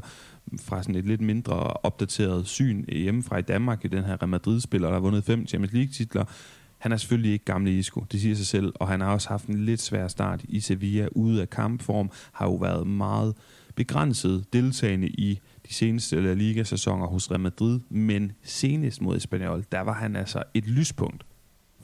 fra 0.60 0.84
sådan 0.84 0.96
et 0.96 1.06
lidt 1.06 1.22
mindre 1.22 1.56
opdateret 1.58 2.48
syn 2.48 2.86
hjemmefra 2.88 3.38
i 3.38 3.42
Danmark, 3.42 3.86
i 3.86 3.88
den 3.88 4.04
her 4.04 4.18
Real 4.22 4.30
Madrid-spiller, 4.30 4.88
der 4.88 4.94
har 4.94 5.02
vundet 5.02 5.24
fem 5.24 5.48
Champions 5.48 5.74
League-titler. 5.74 6.26
Han 6.78 6.92
er 6.92 6.98
selvfølgelig 6.98 7.32
ikke 7.32 7.46
gamle 7.46 7.78
Isco, 7.78 8.06
det 8.12 8.22
siger 8.22 8.36
sig 8.36 8.46
selv, 8.46 8.74
og 8.76 8.88
han 8.88 9.02
har 9.02 9.14
også 9.14 9.30
haft 9.30 9.46
en 9.46 9.66
lidt 9.66 9.82
svær 9.82 10.08
start 10.08 10.46
i 10.50 10.60
Sevilla, 10.60 11.08
ude 11.12 11.42
af 11.42 11.50
kampform, 11.50 12.12
har 12.32 12.46
jo 12.46 12.56
været 12.56 12.88
meget 12.88 13.36
begrænset 13.76 14.46
deltagende 14.54 15.08
i 15.08 15.40
de 15.68 15.74
seneste 15.74 16.22
La 16.22 16.34
Liga-sæsoner 16.34 17.06
hos 17.06 17.32
Real 17.32 17.40
Madrid, 17.40 17.80
men 17.90 18.32
senest 18.44 19.02
mod 19.02 19.18
Espanyol, 19.18 19.66
der 19.72 19.82
var 19.82 19.94
han 19.94 20.16
altså 20.16 20.44
et 20.54 20.68
lyspunkt 20.68 21.26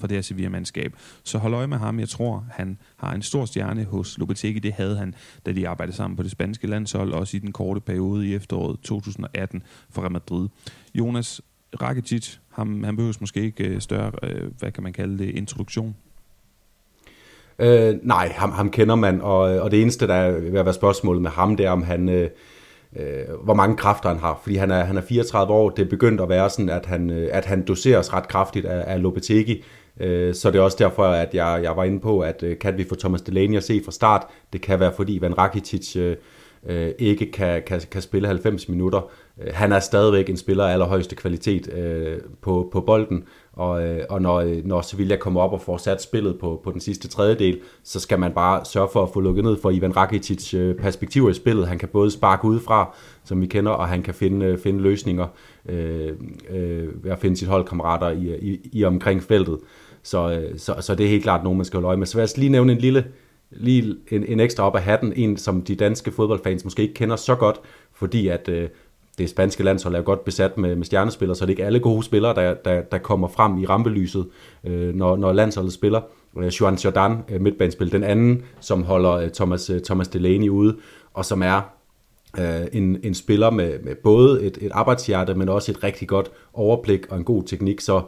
for 0.02 0.08
det 0.08 0.18
her 0.18 0.22
Sevilla-mandskab. 0.22 0.94
Så 1.24 1.38
hold 1.38 1.54
øje 1.54 1.68
med 1.68 1.78
ham. 1.78 2.00
Jeg 2.00 2.10
tror, 2.10 2.46
han 2.52 2.78
har 2.98 3.14
en 3.14 3.22
stor 3.22 3.46
stjerne 3.46 3.84
hos 3.84 4.18
Lopetegi. 4.18 4.60
Det 4.60 4.74
havde 4.74 4.98
han, 4.98 5.16
da 5.46 5.52
de 5.52 5.68
arbejdede 5.68 5.96
sammen 5.96 6.18
på 6.18 6.24
det 6.24 6.32
spanske 6.32 6.68
landshold, 6.68 7.14
også 7.14 7.38
i 7.38 7.40
den 7.40 7.52
korte 7.52 7.82
periode 7.82 8.28
i 8.28 8.36
efteråret 8.36 8.80
2018 8.80 9.64
for 9.90 10.02
Real 10.02 10.12
Madrid. 10.12 10.48
Jonas 10.96 11.42
Rakitic, 11.82 12.38
ham, 12.50 12.84
han 12.84 12.96
behøves 12.96 13.22
måske 13.22 13.42
ikke 13.42 13.64
øh, 13.64 13.82
større, 13.82 14.12
øh, 14.24 14.52
hvad 14.60 14.72
kan 14.72 14.84
man 14.84 14.94
kalde 14.94 15.18
det, 15.18 15.30
introduktion. 15.30 15.96
Øh, 17.60 17.96
nej, 18.04 18.34
ham, 18.36 18.52
ham 18.52 18.72
kender 18.72 18.96
man, 18.96 19.22
og, 19.22 19.40
og 19.40 19.72
det 19.72 19.82
eneste, 19.82 20.08
der 20.08 20.14
er 20.14 20.32
ved 20.32 20.60
at 20.60 20.66
være 20.66 20.74
spørgsmålet 20.74 21.22
med 21.22 21.32
ham, 21.32 21.58
det 21.58 21.66
er, 21.66 21.70
om 21.72 21.84
han, 21.84 22.10
øh, 22.10 22.30
øh, 22.96 23.44
hvor 23.44 23.54
mange 23.54 23.78
kræfter 23.78 24.10
han 24.10 24.20
har. 24.20 24.40
Fordi 24.44 24.56
han 24.56 24.72
er, 24.72 24.84
han 24.84 24.98
er 24.98 25.02
34 25.02 25.54
år, 25.54 25.70
det 25.70 25.86
er 25.86 25.90
begyndt 25.90 26.22
at 26.22 26.30
være 26.30 26.50
sådan, 26.50 26.70
at 26.70 26.86
han, 26.86 27.10
øh, 27.10 27.30
at 27.32 27.46
han 27.46 27.66
doseres 27.66 28.14
ret 28.14 28.28
kraftigt 28.28 28.66
af, 28.66 28.94
af 28.94 29.02
Lopetegi, 29.02 29.64
øh, 30.00 30.34
så 30.34 30.52
det 30.52 30.60
er 30.60 30.64
også 30.64 30.78
derfor, 30.80 31.04
at 31.04 31.34
jeg, 31.34 31.60
jeg 31.64 31.78
var 31.78 31.84
inde 31.84 32.00
på, 32.00 32.20
at 32.20 32.44
øh, 32.44 32.60
kan 32.60 32.78
vi 32.78 32.86
få 32.90 32.96
Thomas 32.96 33.22
Delaney 33.22 33.58
at 33.58 33.64
se 33.64 33.82
fra 33.86 33.92
start? 33.92 34.28
Det 34.54 34.62
kan 34.62 34.80
være, 34.80 34.94
fordi 34.96 35.18
Van 35.22 35.38
Rakitic 35.38 35.96
øh, 35.96 36.16
øh, 36.66 36.92
ikke 37.00 37.32
kan, 37.32 37.62
kan, 37.68 37.82
kan 37.92 38.02
spille 38.02 38.28
90 38.28 38.70
minutter. 38.70 39.12
Øh, 39.42 39.54
han 39.54 39.72
er 39.72 39.80
stadigvæk 39.80 40.30
en 40.30 40.38
spiller 40.38 40.66
af 40.66 40.74
allerhøjeste 40.74 41.16
kvalitet 41.16 41.74
øh, 41.74 42.18
på, 42.42 42.70
på 42.72 42.82
bolden, 42.82 43.24
og, 43.62 43.84
øh, 43.84 44.04
og 44.10 44.22
når, 44.22 44.40
øh, 44.40 44.66
når 44.66 44.82
Sevilla 44.82 45.16
kommer 45.16 45.42
op 45.42 45.54
og 45.54 45.62
får 45.62 45.78
sat 45.78 46.02
spillet 46.02 46.40
på, 46.40 46.62
på 46.64 46.72
den 46.72 46.82
sidste 46.82 47.08
tredjedel, 47.08 47.60
så 47.84 48.00
skal 48.00 48.20
man 48.20 48.32
bare 48.32 48.66
sørge 48.66 48.90
for 48.94 49.04
at 49.04 49.10
få 49.14 49.20
lukket 49.20 49.44
ned 49.44 49.58
for 49.62 49.72
Ivan 49.72 49.98
Rakitic 49.98 50.54
øh, 50.54 50.76
perspektiver 50.76 51.30
i 51.30 51.34
spillet. 51.34 51.68
Han 51.68 51.78
kan 51.78 51.90
både 51.90 52.12
sparke 52.12 52.46
udefra, 52.46 52.96
som 53.24 53.42
vi 53.42 53.46
kender, 53.46 53.72
og 53.72 53.88
han 53.88 54.04
kan 54.04 54.14
finde, 54.14 54.58
finde 54.58 54.80
løsninger 54.80 55.28
øh, 55.70 56.12
øh, 56.50 57.04
ved 57.04 57.12
at 57.12 57.20
finde 57.20 57.38
sit 57.38 57.48
holdkammerater 57.48 58.10
i, 58.10 58.36
i, 58.42 58.70
i 58.72 58.84
omkring 58.84 59.24
feltet. 59.24 59.58
Så, 60.04 60.44
så, 60.58 60.76
så 60.80 60.96
det 60.96 61.06
er 61.06 61.10
helt 61.10 61.24
klart 61.24 61.44
nogen, 61.44 61.58
man 61.58 61.66
skal 61.66 61.78
holde 61.78 61.88
øje 61.88 61.98
med. 61.98 62.08
Så 62.08 62.18
vil 62.18 62.22
jeg 62.22 62.38
lige 62.38 62.52
nævne 62.52 62.72
en 62.72 62.80
lille 62.80 63.06
lige 63.52 63.96
en, 64.12 64.24
en 64.24 64.40
ekstra 64.40 64.64
op 64.64 64.76
af 64.76 64.82
hatten, 64.82 65.14
en 65.16 65.38
som 65.38 65.62
de 65.62 65.76
danske 65.76 66.12
fodboldfans 66.12 66.64
måske 66.64 66.82
ikke 66.82 66.94
kender 66.94 67.16
så 67.16 67.36
godt, 67.36 67.60
fordi 67.94 68.28
at 68.28 68.50
øh, 68.50 68.70
det 69.22 69.30
spanske 69.30 69.64
landshold 69.64 69.96
er 69.96 70.02
godt 70.02 70.24
besat 70.26 70.58
med, 70.58 70.76
med 70.76 70.86
stjernespillere, 70.86 71.36
så 71.36 71.46
det 71.46 71.50
er 71.50 71.54
ikke 71.54 71.66
alle 71.66 71.80
gode 71.80 72.04
spillere, 72.04 72.36
der, 72.36 72.54
der, 72.54 72.82
der 72.82 72.98
kommer 72.98 73.28
frem 73.28 73.58
i 73.58 73.66
rampelyset, 73.66 74.28
øh, 74.64 74.96
når, 74.96 75.16
når 75.16 75.34
landsholdet 75.34 75.74
spiller. 75.74 76.02
Øh, 76.38 76.48
Juan 76.48 76.76
Jordan, 76.76 77.18
øh, 77.30 77.42
midtbanespil, 77.42 77.92
den 77.92 78.04
anden, 78.04 78.44
som 78.60 78.84
holder 78.84 79.12
øh, 79.12 79.30
Thomas, 79.30 79.70
øh, 79.70 79.82
Thomas 79.82 80.08
Delaney 80.08 80.50
ude, 80.50 80.78
og 81.14 81.26
som 81.26 81.44
er 81.44 81.62
øh, 82.40 82.68
en, 82.74 82.98
en 83.04 83.14
spiller 83.14 83.50
med, 83.50 83.80
med 83.84 83.96
både 83.96 84.44
et, 84.44 84.58
et 84.62 84.72
arbejdshjerte, 84.74 85.34
men 85.34 85.50
også 85.50 85.72
et 85.72 85.84
rigtig 85.84 86.08
godt 86.08 86.32
overblik 86.54 87.08
og 87.10 87.18
en 87.18 87.24
god 87.24 87.44
teknik, 87.44 87.82
så 87.82 88.02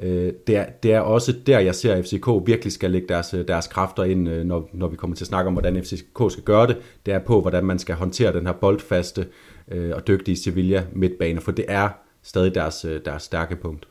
øh, 0.00 0.32
det, 0.46 0.56
er, 0.56 0.66
det 0.82 0.92
er 0.92 1.00
også 1.00 1.32
der, 1.46 1.58
jeg 1.58 1.74
ser, 1.74 1.94
at 1.94 2.04
FCK 2.04 2.28
virkelig 2.46 2.72
skal 2.72 2.90
lægge 2.90 3.08
deres, 3.08 3.34
øh, 3.34 3.48
deres 3.48 3.66
kræfter 3.66 4.04
ind, 4.04 4.28
øh, 4.28 4.44
når, 4.44 4.70
når 4.72 4.88
vi 4.88 4.96
kommer 4.96 5.16
til 5.16 5.24
at 5.24 5.28
snakke 5.28 5.48
om, 5.48 5.54
hvordan 5.54 5.84
FCK 5.84 6.32
skal 6.32 6.44
gøre 6.44 6.66
det. 6.66 6.78
Det 7.06 7.14
er 7.14 7.18
på, 7.18 7.40
hvordan 7.40 7.64
man 7.64 7.78
skal 7.78 7.94
håndtere 7.94 8.32
den 8.32 8.46
her 8.46 8.52
boldfaste 8.52 9.26
øh, 9.68 9.92
og 9.94 10.06
dygtige 10.06 10.36
Sevilla 10.36 10.84
midtbane, 10.92 11.40
for 11.40 11.52
det 11.52 11.64
er 11.68 11.88
stadig 12.22 12.54
deres, 12.54 12.84
øh, 12.84 13.00
deres 13.04 13.22
stærke 13.22 13.56
punkt. 13.56 13.86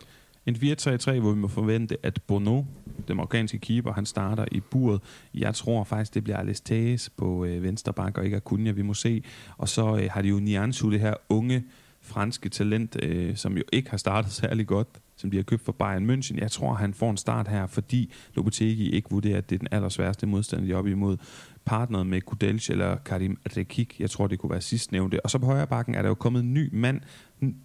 En 0.45 0.55
4-3-3, 0.55 1.19
hvor 1.19 1.31
vi 1.31 1.39
må 1.39 1.47
forvente, 1.47 1.97
at 2.03 2.19
Bono, 2.27 2.63
den 3.07 3.15
marokkanske 3.15 3.57
keeper, 3.57 3.93
han 3.93 4.05
starter 4.05 4.45
i 4.51 4.59
buret. 4.59 5.01
Jeg 5.33 5.55
tror 5.55 5.83
faktisk, 5.83 6.13
det 6.13 6.23
bliver 6.23 6.37
Alice 6.37 7.11
på 7.17 7.45
øh, 7.45 7.63
venstre 7.63 7.93
bak, 7.93 8.17
og 8.17 8.25
ikke 8.25 8.37
Acuna, 8.37 8.71
vi 8.71 8.81
må 8.81 8.93
se. 8.93 9.23
Og 9.57 9.69
så 9.69 9.97
øh, 9.97 10.07
har 10.11 10.21
de 10.21 10.27
jo 10.27 10.39
Nianzu, 10.39 10.91
det 10.91 10.99
her 10.99 11.13
unge 11.29 11.63
franske 12.01 12.49
talent, 12.49 13.03
øh, 13.03 13.35
som 13.35 13.57
jo 13.57 13.63
ikke 13.73 13.89
har 13.89 13.97
startet 13.97 14.31
særlig 14.41 14.67
godt 14.67 14.87
som 15.17 15.31
de 15.31 15.37
har 15.37 15.43
købt 15.43 15.65
for 15.65 15.71
Bayern 15.71 16.09
München. 16.09 16.37
Jeg 16.37 16.51
tror, 16.51 16.73
han 16.73 16.93
får 16.93 17.11
en 17.11 17.17
start 17.17 17.47
her, 17.47 17.67
fordi 17.67 18.13
Lopetegi 18.33 18.89
ikke 18.89 19.09
vurderer, 19.11 19.37
at 19.37 19.49
det 19.49 19.55
er 19.55 19.59
den 19.59 19.67
allersværste 19.71 20.27
modstand, 20.27 20.65
de 20.65 20.71
er 20.71 20.75
op 20.75 20.87
imod. 20.87 21.17
Partneret 21.65 22.07
med 22.07 22.21
Kudelj 22.21 22.59
eller 22.69 22.97
Karim 22.97 23.37
Rekik, 23.57 23.99
jeg 23.99 24.09
tror, 24.09 24.27
det 24.27 24.39
kunne 24.39 24.49
være 24.49 24.61
sidstnævnte. 24.61 25.25
Og 25.25 25.31
så 25.31 25.39
på 25.39 25.45
højre 25.45 25.67
bakken 25.67 25.95
er 25.95 26.01
der 26.01 26.09
jo 26.09 26.15
kommet 26.15 26.43
en 26.43 26.53
ny 26.53 26.69
mand, 26.73 27.01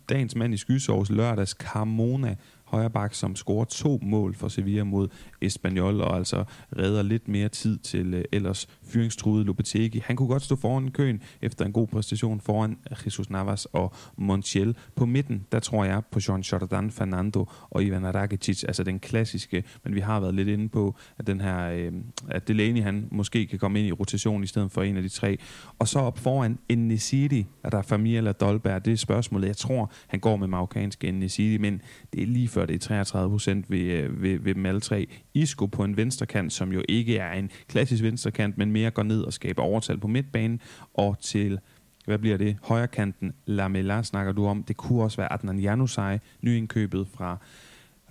dagens 0.09 0.37
mand 0.37 0.55
i 0.55 0.57
skysovs 0.57 1.11
lørdags, 1.11 1.51
Carmona, 1.51 2.37
højreback, 2.71 3.15
som 3.15 3.37
scorer 3.37 3.65
to 3.65 3.99
mål 4.03 4.35
for 4.35 4.49
Sevilla 4.49 4.85
mod 4.85 5.09
Espanyol, 5.41 6.01
og 6.01 6.17
altså 6.17 6.45
redder 6.79 7.03
lidt 7.03 7.29
mere 7.29 7.49
tid 7.49 7.79
til 7.79 8.15
øh, 8.15 8.25
ellers 8.33 8.69
fyringstruede 8.83 9.45
Lopetegi. 9.45 10.03
Han 10.05 10.17
kunne 10.17 10.29
godt 10.29 10.43
stå 10.43 10.57
foran 10.57 10.91
køen 10.91 11.23
efter 11.43 11.65
en 11.65 11.73
god 11.73 11.87
præstation 11.87 12.41
foran 12.41 12.79
Jesus 13.05 13.31
Navas 13.31 13.65
og 13.65 13.95
Montiel. 14.17 14.77
På 14.97 15.07
midten, 15.07 15.47
der 15.53 15.61
tror 15.61 15.85
jeg 15.85 16.03
på 16.11 16.21
Jean 16.29 16.41
Jordan 16.41 16.91
Fernando 16.91 17.47
og 17.71 17.85
Ivan 17.85 18.15
Rakitic, 18.15 18.65
altså 18.65 18.83
den 18.83 18.99
klassiske, 18.99 19.65
men 19.85 19.95
vi 19.95 20.01
har 20.01 20.21
været 20.21 20.35
lidt 20.35 20.49
inde 20.49 20.69
på, 20.69 20.97
at 21.19 21.27
den 21.27 21.41
her, 21.41 21.71
øh, 21.71 21.93
at 22.29 22.49
Delaney 22.49 22.83
han 22.83 23.09
måske 23.11 23.47
kan 23.47 23.59
komme 23.59 23.79
ind 23.79 23.89
i 23.89 23.93
rotation 23.93 24.45
i 24.45 24.47
stedet 24.47 24.73
for 24.73 24.83
en 24.83 24.97
af 24.97 25.03
de 25.03 25.09
tre. 25.09 25.39
Og 25.79 25.89
så 25.89 25.99
op 25.99 26.19
foran 26.19 26.59
Nesidi, 26.71 27.47
er 27.65 27.71
der 27.71 27.83
familie 27.83 28.19
eller 28.19 28.33
Dolberg, 28.33 28.85
det 28.85 28.93
er 28.93 28.97
spørgsmålet. 28.97 29.49
Jeg 29.49 29.57
tror, 29.57 29.93
han 30.07 30.21
går 30.21 30.37
med 30.37 30.47
marokkansk 30.47 31.03
Nesidi, 31.03 31.59
men 31.59 31.83
det 32.13 32.23
er 32.23 32.27
lige 32.27 32.49
før 32.49 32.60
det 32.67 32.75
i 32.75 32.79
33 32.79 33.31
procent 33.31 33.71
ved, 33.71 33.81
øh, 33.81 34.23
ved, 34.23 34.39
ved 34.39 34.55
dem 34.55 34.67
alle 34.67 34.81
tre. 34.81 35.07
Isco 35.35 35.67
på 35.67 35.85
en 35.85 35.97
venstrekant, 35.97 36.53
som 36.53 36.73
jo 36.73 36.83
ikke 36.89 37.19
er 37.19 37.33
en 37.33 37.51
klassisk 37.69 38.03
venstrekant, 38.03 38.59
men 38.59 38.73
mere 38.73 38.91
går 38.91 39.03
ned 39.03 39.23
og 39.23 39.33
skaber 39.33 39.63
overtal 39.63 39.99
på 39.99 40.09
midtbanen, 40.09 40.61
og 40.95 41.17
til 41.21 41.61
hvad 42.07 42.19
bliver 42.19 42.37
det? 42.37 42.57
Højre 42.63 42.89
kanten, 42.89 43.33
Lamela 43.47 44.03
snakker 44.03 44.33
du 44.33 44.47
om. 44.47 44.63
Det 44.63 44.77
kunne 44.77 45.03
også 45.03 45.17
være 45.17 45.33
Adnan 45.33 45.59
Janusaj, 45.59 46.19
nyindkøbet 46.43 47.07
fra 47.15 47.37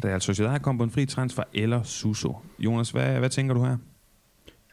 Real 0.04 0.22
Sociedad, 0.22 0.60
kom 0.60 0.78
på 0.78 0.84
en 0.84 0.90
fri 0.90 1.06
transfer, 1.06 1.44
eller 1.54 1.84
Suso. 1.84 2.38
Jonas, 2.60 2.90
hvad, 2.90 3.20
hvad 3.20 3.30
tænker 3.30 3.54
du 3.54 3.64
her? 3.64 3.78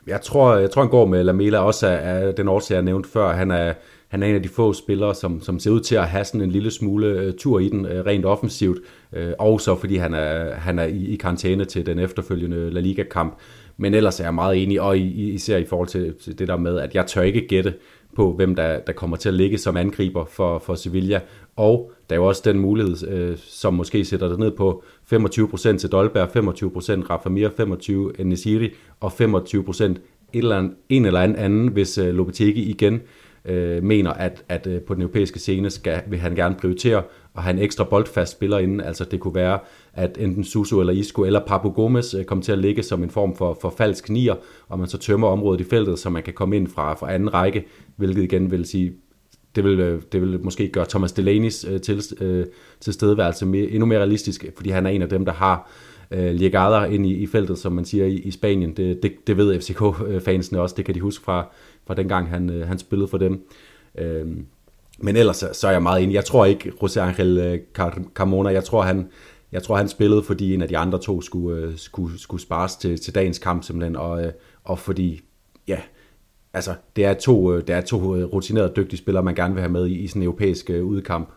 Jeg 0.06 0.20
tror, 0.20 0.56
jeg 0.56 0.70
tror 0.70 0.82
han 0.82 0.90
går 0.90 1.06
med 1.06 1.24
Lamela 1.24 1.58
også 1.58 1.86
af 1.86 2.34
den 2.34 2.48
årsag, 2.48 2.74
jeg 2.74 2.82
nævnte 2.82 3.08
før. 3.08 3.32
Han 3.32 3.50
er, 3.50 3.74
han 4.08 4.22
er 4.22 4.26
en 4.26 4.34
af 4.34 4.42
de 4.42 4.48
få 4.48 4.72
spillere, 4.72 5.14
som, 5.14 5.40
som 5.40 5.58
ser 5.58 5.70
ud 5.70 5.80
til 5.80 5.94
at 5.94 6.08
have 6.08 6.24
sådan 6.24 6.40
en 6.40 6.50
lille 6.50 6.70
smule 6.70 7.06
øh, 7.06 7.34
tur 7.34 7.58
i 7.58 7.68
den, 7.68 7.86
øh, 7.86 8.06
rent 8.06 8.24
offensivt. 8.24 8.78
Øh, 9.12 9.32
og 9.38 9.52
også 9.52 9.76
fordi 9.76 9.96
han 9.96 10.14
er, 10.14 10.54
han 10.54 10.78
er 10.78 10.84
i, 10.84 11.06
i 11.06 11.16
karantæne 11.16 11.64
til 11.64 11.86
den 11.86 11.98
efterfølgende 11.98 12.70
La 12.70 12.80
Liga-kamp. 12.80 13.38
Men 13.76 13.94
ellers 13.94 14.20
er 14.20 14.24
jeg 14.24 14.34
meget 14.34 14.62
enig, 14.62 14.80
og 14.80 14.98
især 14.98 15.56
i 15.56 15.64
forhold 15.64 15.88
til, 15.88 16.14
til 16.24 16.38
det 16.38 16.48
der 16.48 16.56
med, 16.56 16.78
at 16.78 16.94
jeg 16.94 17.06
tør 17.06 17.22
ikke 17.22 17.46
gætte 17.48 17.74
på, 18.16 18.32
hvem 18.32 18.54
der, 18.54 18.80
der 18.80 18.92
kommer 18.92 19.16
til 19.16 19.28
at 19.28 19.34
ligge 19.34 19.58
som 19.58 19.76
angriber 19.76 20.24
for, 20.24 20.58
for 20.58 20.74
Sevilla. 20.74 21.20
Og 21.56 21.92
der 22.10 22.16
er 22.16 22.20
jo 22.20 22.26
også 22.26 22.42
den 22.44 22.58
mulighed, 22.58 23.08
øh, 23.08 23.36
som 23.36 23.74
måske 23.74 24.04
sætter 24.04 24.28
det 24.28 24.38
ned 24.38 24.50
på 24.50 24.82
25% 25.12 25.78
til 25.78 25.92
Dolberg, 25.92 26.28
25% 26.28 27.10
Rafa 27.10 27.28
Mir, 27.28 27.48
25% 28.18 28.22
Nesiri 28.22 28.70
og 29.00 29.12
25% 29.12 29.82
en 29.84 29.98
eller 30.32 30.58
andet, 30.58 30.72
en 30.88 31.04
eller 31.04 31.20
anden, 31.20 31.68
hvis 31.68 31.98
øh, 31.98 32.14
Lopetegi 32.14 32.70
igen 32.70 33.00
øh, 33.46 33.82
mener, 33.82 34.10
at, 34.10 34.44
at 34.48 34.66
øh, 34.66 34.80
på 34.80 34.94
den 34.94 35.02
europæiske 35.02 35.38
scene 35.38 35.70
skal, 35.70 36.02
vil 36.06 36.18
han 36.18 36.34
gerne 36.34 36.54
prioritere 36.54 37.02
at 37.36 37.42
have 37.42 37.56
en 37.56 37.62
ekstra 37.62 37.84
boldfast 37.84 38.32
spiller 38.32 38.58
inden. 38.58 38.80
Altså 38.80 39.04
det 39.04 39.20
kunne 39.20 39.34
være, 39.34 39.58
at 39.94 40.18
enten 40.20 40.44
Suso 40.44 40.80
eller 40.80 40.92
Isco 40.92 41.24
eller 41.24 41.40
Papu 41.46 41.70
Gomes 41.70 42.14
øh, 42.14 42.24
kommer 42.24 42.42
til 42.42 42.52
at 42.52 42.58
ligge 42.58 42.82
som 42.82 43.02
en 43.02 43.10
form 43.10 43.36
for, 43.36 43.58
for 43.60 43.74
falsk 43.78 44.10
nier, 44.10 44.34
og 44.68 44.78
man 44.78 44.88
så 44.88 44.98
tømmer 44.98 45.28
området 45.28 45.60
i 45.60 45.64
feltet, 45.64 45.98
så 45.98 46.10
man 46.10 46.22
kan 46.22 46.34
komme 46.34 46.56
ind 46.56 46.68
fra, 46.68 46.94
fra 46.94 47.12
anden 47.12 47.34
række, 47.34 47.64
hvilket 47.96 48.22
igen 48.22 48.50
vil 48.50 48.64
sige, 48.64 48.92
det 49.56 49.64
vil, 49.64 49.80
øh, 49.80 50.02
det 50.12 50.20
vil 50.20 50.40
måske 50.42 50.68
gøre 50.68 50.86
Thomas 50.88 51.12
Delaney's 51.12 51.70
øh, 51.70 51.80
til, 51.80 52.02
øh, 52.20 52.46
tilstedeværelse 52.80 53.46
mere, 53.46 53.68
endnu 53.68 53.86
mere 53.86 53.98
realistisk, 53.98 54.44
fordi 54.56 54.70
han 54.70 54.86
er 54.86 54.90
en 54.90 55.02
af 55.02 55.08
dem, 55.08 55.24
der 55.24 55.32
har 55.32 55.70
øh, 55.70 55.95
Øh, 56.10 56.34
Ligader 56.34 56.84
ind 56.84 57.06
i, 57.06 57.14
i 57.14 57.26
feltet, 57.26 57.58
som 57.58 57.72
man 57.72 57.84
siger 57.84 58.06
i, 58.06 58.14
i 58.14 58.30
Spanien. 58.30 58.76
Det, 58.76 59.02
det, 59.02 59.26
det 59.26 59.36
ved 59.36 59.60
FCK-fansene 59.60 60.60
også, 60.60 60.74
det 60.76 60.84
kan 60.84 60.94
de 60.94 61.00
huske 61.00 61.24
fra, 61.24 61.48
fra 61.86 61.94
den 61.94 62.08
gang, 62.08 62.28
han, 62.28 62.50
øh, 62.50 62.68
han 62.68 62.78
spillede 62.78 63.08
for 63.08 63.18
dem. 63.18 63.46
Øh, 63.98 64.26
men 64.98 65.16
ellers 65.16 65.44
så 65.52 65.68
er 65.68 65.72
jeg 65.72 65.82
meget 65.82 66.02
enig. 66.02 66.14
Jeg 66.14 66.24
tror 66.24 66.44
ikke, 66.44 66.72
José 66.82 66.98
Angel 66.98 67.38
øh, 67.38 67.58
Carmona, 68.14 68.50
jeg 68.50 68.64
tror, 68.64 68.82
han, 68.82 69.08
jeg 69.52 69.62
tror, 69.62 69.76
han 69.76 69.88
spillede, 69.88 70.22
fordi 70.22 70.54
en 70.54 70.62
af 70.62 70.68
de 70.68 70.78
andre 70.78 70.98
to 70.98 71.20
skulle, 71.20 71.62
øh, 71.62 71.76
skulle, 71.76 72.20
skulle 72.20 72.42
spares 72.42 72.76
til, 72.76 73.00
til 73.00 73.14
dagens 73.14 73.38
kamp 73.38 73.64
simpelthen, 73.64 73.96
og, 73.96 74.32
og 74.64 74.78
fordi, 74.78 75.20
ja, 75.68 75.78
altså, 76.52 76.74
det 76.96 77.04
er 77.04 77.14
to, 77.14 77.56
det 77.60 77.70
er 77.70 77.80
to 77.80 78.16
rutinerede, 78.16 78.72
dygtige 78.76 78.98
spillere, 78.98 79.22
man 79.24 79.34
gerne 79.34 79.54
vil 79.54 79.60
have 79.60 79.72
med 79.72 79.86
i, 79.86 79.94
i 79.94 80.06
sådan 80.06 80.22
en 80.22 80.26
europæisk 80.26 80.70
udkamp. 80.70 81.32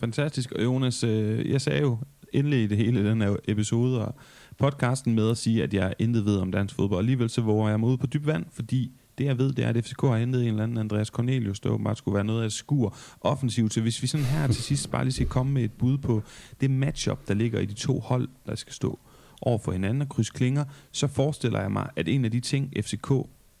Fantastisk. 0.00 0.52
Og 0.52 0.64
Jonas, 0.64 1.04
jeg 1.44 1.60
sagde 1.60 1.80
jo 1.80 1.96
indledte 2.32 2.68
det 2.68 2.84
hele 2.84 3.10
den 3.10 3.20
her 3.20 3.36
episode 3.48 4.06
og 4.06 4.14
podcasten 4.58 5.14
med 5.14 5.30
at 5.30 5.36
sige, 5.36 5.62
at 5.62 5.74
jeg 5.74 5.94
intet 5.98 6.24
ved 6.24 6.36
om 6.36 6.52
dansk 6.52 6.74
fodbold. 6.74 6.98
Alligevel 6.98 7.30
så 7.30 7.40
våger 7.40 7.68
jeg 7.68 7.80
mig 7.80 7.88
ud 7.88 7.96
på 7.96 8.06
dyb 8.06 8.26
vand, 8.26 8.46
fordi 8.52 8.92
det 9.18 9.24
jeg 9.24 9.38
ved, 9.38 9.52
det 9.52 9.64
er, 9.64 9.68
at 9.68 9.84
FCK 9.84 10.00
har 10.00 10.18
hentet 10.18 10.42
en 10.42 10.48
eller 10.48 10.62
anden 10.62 10.78
Andreas 10.78 11.08
Cornelius, 11.08 11.60
der 11.60 11.70
åbenbart 11.70 11.98
skulle 11.98 12.14
være 12.14 12.24
noget 12.24 12.42
af 12.42 12.46
et 12.46 12.52
skur 12.52 12.96
offensivt. 13.20 13.74
Så 13.74 13.80
hvis 13.80 14.02
vi 14.02 14.06
sådan 14.06 14.26
her 14.26 14.46
til 14.46 14.62
sidst 14.62 14.90
bare 14.90 15.04
lige 15.04 15.12
skal 15.12 15.26
komme 15.26 15.52
med 15.52 15.64
et 15.64 15.72
bud 15.72 15.98
på 15.98 16.22
det 16.60 16.70
matchup, 16.70 17.28
der 17.28 17.34
ligger 17.34 17.60
i 17.60 17.66
de 17.66 17.74
to 17.74 18.00
hold, 18.00 18.28
der 18.46 18.54
skal 18.54 18.72
stå 18.72 18.98
over 19.42 19.58
for 19.58 19.72
hinanden 19.72 20.02
og 20.02 20.08
krydse 20.08 20.32
klinger, 20.32 20.64
så 20.92 21.06
forestiller 21.06 21.60
jeg 21.60 21.72
mig, 21.72 21.88
at 21.96 22.08
en 22.08 22.24
af 22.24 22.30
de 22.30 22.40
ting, 22.40 22.72
FCK 22.80 23.12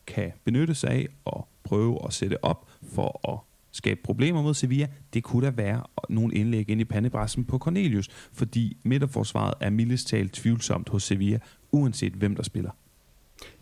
kan 0.06 0.32
benytte 0.44 0.74
sig 0.74 0.90
af 0.90 1.08
og 1.24 1.48
prøve 1.64 1.98
at 2.06 2.12
sætte 2.12 2.44
op 2.44 2.70
for 2.94 3.32
at 3.32 3.51
skabe 3.72 4.00
problemer 4.04 4.42
mod 4.42 4.54
Sevilla, 4.54 4.86
det 5.14 5.22
kunne 5.22 5.46
da 5.46 5.52
være 5.56 5.82
nogle 6.08 6.34
indlæg 6.34 6.70
ind 6.70 6.80
i 6.80 6.84
pandebræssen 6.84 7.44
på 7.44 7.58
Cornelius, 7.58 8.08
fordi 8.32 8.76
midterforsvaret 8.84 9.54
er 9.60 9.70
mildest 9.70 10.08
talt 10.08 10.32
tvivlsomt 10.32 10.88
hos 10.88 11.02
Sevilla, 11.02 11.38
uanset 11.72 12.12
hvem 12.12 12.36
der 12.36 12.42
spiller. 12.42 12.70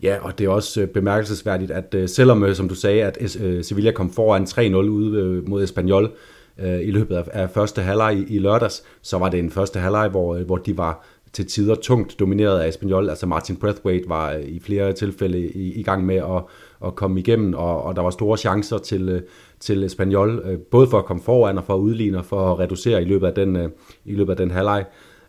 Ja, 0.01 0.17
og 0.21 0.39
det 0.39 0.45
er 0.45 0.49
også 0.49 0.81
øh, 0.81 0.87
bemærkelsesværdigt, 0.87 1.71
at 1.71 1.93
øh, 1.93 2.09
selvom, 2.09 2.43
øh, 2.43 2.55
som 2.55 2.69
du 2.69 2.75
sagde, 2.75 3.03
at 3.03 3.31
Sevilla 3.65 3.91
kom 3.91 4.13
foran 4.13 4.43
3-0 4.43 4.75
ude 4.75 5.41
mod 5.47 5.63
Espanyol 5.63 6.11
i 6.57 6.91
løbet 6.91 7.15
af 7.15 7.49
første 7.49 7.81
halvleg 7.81 8.25
i 8.29 8.39
lørdags, 8.39 8.83
så 9.01 9.17
var 9.17 9.29
det 9.29 9.39
en 9.39 9.51
første 9.51 9.79
halvleg, 9.79 10.09
hvor, 10.09 10.37
hvor 10.37 10.57
de 10.57 10.77
var 10.77 11.05
til 11.33 11.47
tider 11.47 11.75
tungt 11.75 12.19
domineret 12.19 12.59
af 12.59 12.67
Espanyol. 12.67 13.09
Altså 13.09 13.25
Martin 13.25 13.55
Brathwaite 13.55 14.09
var 14.09 14.31
i 14.31 14.59
flere 14.59 14.93
tilfælde 14.93 15.39
i, 15.39 15.73
i 15.73 15.83
gang 15.83 16.05
med 16.05 16.15
at, 16.15 16.43
at 16.85 16.95
komme 16.95 17.19
igennem, 17.19 17.53
og, 17.53 17.83
og 17.83 17.95
der 17.95 18.01
var 18.01 18.09
store 18.09 18.37
chancer 18.37 18.77
til, 18.77 19.23
til 19.61 19.83
Espanyol, 19.83 20.41
øh, 20.45 20.59
både 20.59 20.87
for 20.87 20.99
at 20.99 21.05
komme 21.05 21.23
foran 21.23 21.57
og 21.57 21.63
for 21.63 21.73
at 21.73 21.79
udligne 21.79 22.17
og 22.17 22.25
for 22.25 22.51
at 22.51 22.59
reducere 22.59 23.01
i 23.01 23.05
løbet 23.05 23.27
af 23.27 23.33
den, 23.33 23.55
øh, 23.55 23.69
i 24.05 24.15
løbet 24.15 24.31
af 24.31 24.37
den 24.37 24.51
halvleg. 24.51 24.85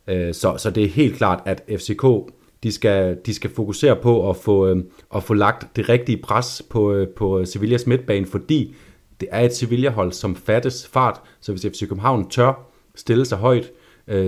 Øh, 0.08 0.34
så, 0.34 0.54
så 0.58 0.70
det 0.70 0.84
er 0.84 0.88
helt 0.88 1.16
klart, 1.16 1.42
at 1.44 1.62
FCK 1.68 2.04
de 2.62 2.72
skal, 2.72 3.18
de 3.26 3.34
skal 3.34 3.50
fokusere 3.50 3.96
på 3.96 4.30
at 4.30 4.36
få, 4.36 4.82
at 5.14 5.22
få 5.22 5.34
lagt 5.34 5.76
det 5.76 5.88
rigtige 5.88 6.22
pres 6.22 6.62
på, 6.70 7.06
på 7.16 7.44
Sevillas 7.44 7.86
midtbane, 7.86 8.26
fordi 8.26 8.74
det 9.20 9.28
er 9.32 9.40
et 9.40 9.54
Sevilla-hold, 9.54 10.12
som 10.12 10.36
fattes 10.36 10.88
fart, 10.88 11.20
så 11.40 11.52
hvis 11.52 11.66
FC 11.66 11.80
København 11.88 12.30
tør 12.30 12.72
stille 12.94 13.24
sig 13.24 13.38
højt, 13.38 13.70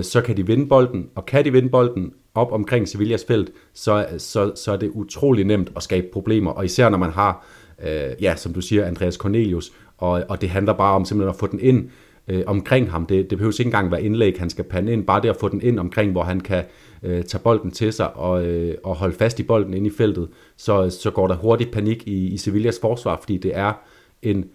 så 0.01 0.21
kan 0.25 0.37
de 0.37 0.47
vinde 0.47 0.67
bolden, 0.67 1.09
og 1.15 1.25
kan 1.25 1.45
de 1.45 1.51
vinde 1.51 1.69
bolden 1.69 2.13
op 2.35 2.51
omkring 2.51 2.87
Sevillas 2.87 3.25
felt, 3.25 3.51
så, 3.73 4.07
så, 4.17 4.51
så 4.55 4.71
er 4.71 4.77
det 4.77 4.89
utrolig 4.89 5.45
nemt 5.45 5.71
at 5.75 5.83
skabe 5.83 6.07
problemer, 6.13 6.51
og 6.51 6.65
især 6.65 6.89
når 6.89 6.97
man 6.97 7.11
har, 7.11 7.45
øh, 7.83 8.11
ja, 8.21 8.35
som 8.35 8.53
du 8.53 8.61
siger, 8.61 8.85
Andreas 8.85 9.15
Cornelius, 9.15 9.71
og, 9.97 10.23
og 10.29 10.41
det 10.41 10.49
handler 10.49 10.73
bare 10.73 10.95
om 10.95 11.05
simpelthen 11.05 11.29
at 11.29 11.39
få 11.39 11.47
den 11.47 11.59
ind 11.59 11.89
øh, 12.27 12.43
omkring 12.47 12.91
ham. 12.91 13.05
Det, 13.05 13.29
det 13.29 13.37
behøver 13.37 13.53
ikke 13.59 13.67
engang 13.67 13.91
være 13.91 14.03
indlæg, 14.03 14.35
han 14.39 14.49
skal 14.49 14.63
pande 14.63 14.93
ind, 14.93 15.05
bare 15.05 15.21
det 15.21 15.29
at 15.29 15.37
få 15.39 15.49
den 15.49 15.61
ind 15.61 15.79
omkring, 15.79 16.11
hvor 16.11 16.23
han 16.23 16.39
kan, 16.39 16.63
øh, 17.03 17.23
tage 17.23 17.41
bolden 17.41 17.71
til 17.71 17.93
sig 17.93 18.15
og, 18.15 18.45
øh, 18.45 18.75
og 18.83 18.95
holde 18.95 19.15
fast 19.15 19.39
i 19.39 19.43
bolden 19.43 19.73
inde 19.73 19.87
i 19.87 19.91
feltet, 19.97 20.29
så, 20.57 20.89
så 20.89 21.11
går 21.11 21.27
der 21.27 21.35
hurtigt 21.35 21.71
panik 21.71 22.07
i, 22.07 22.27
i 22.27 22.37
Sevillas 22.37 22.79
forsvar, 22.81 23.19
fordi 23.21 23.37
det 23.37 23.57
er 23.57 23.73
en, 24.21 24.45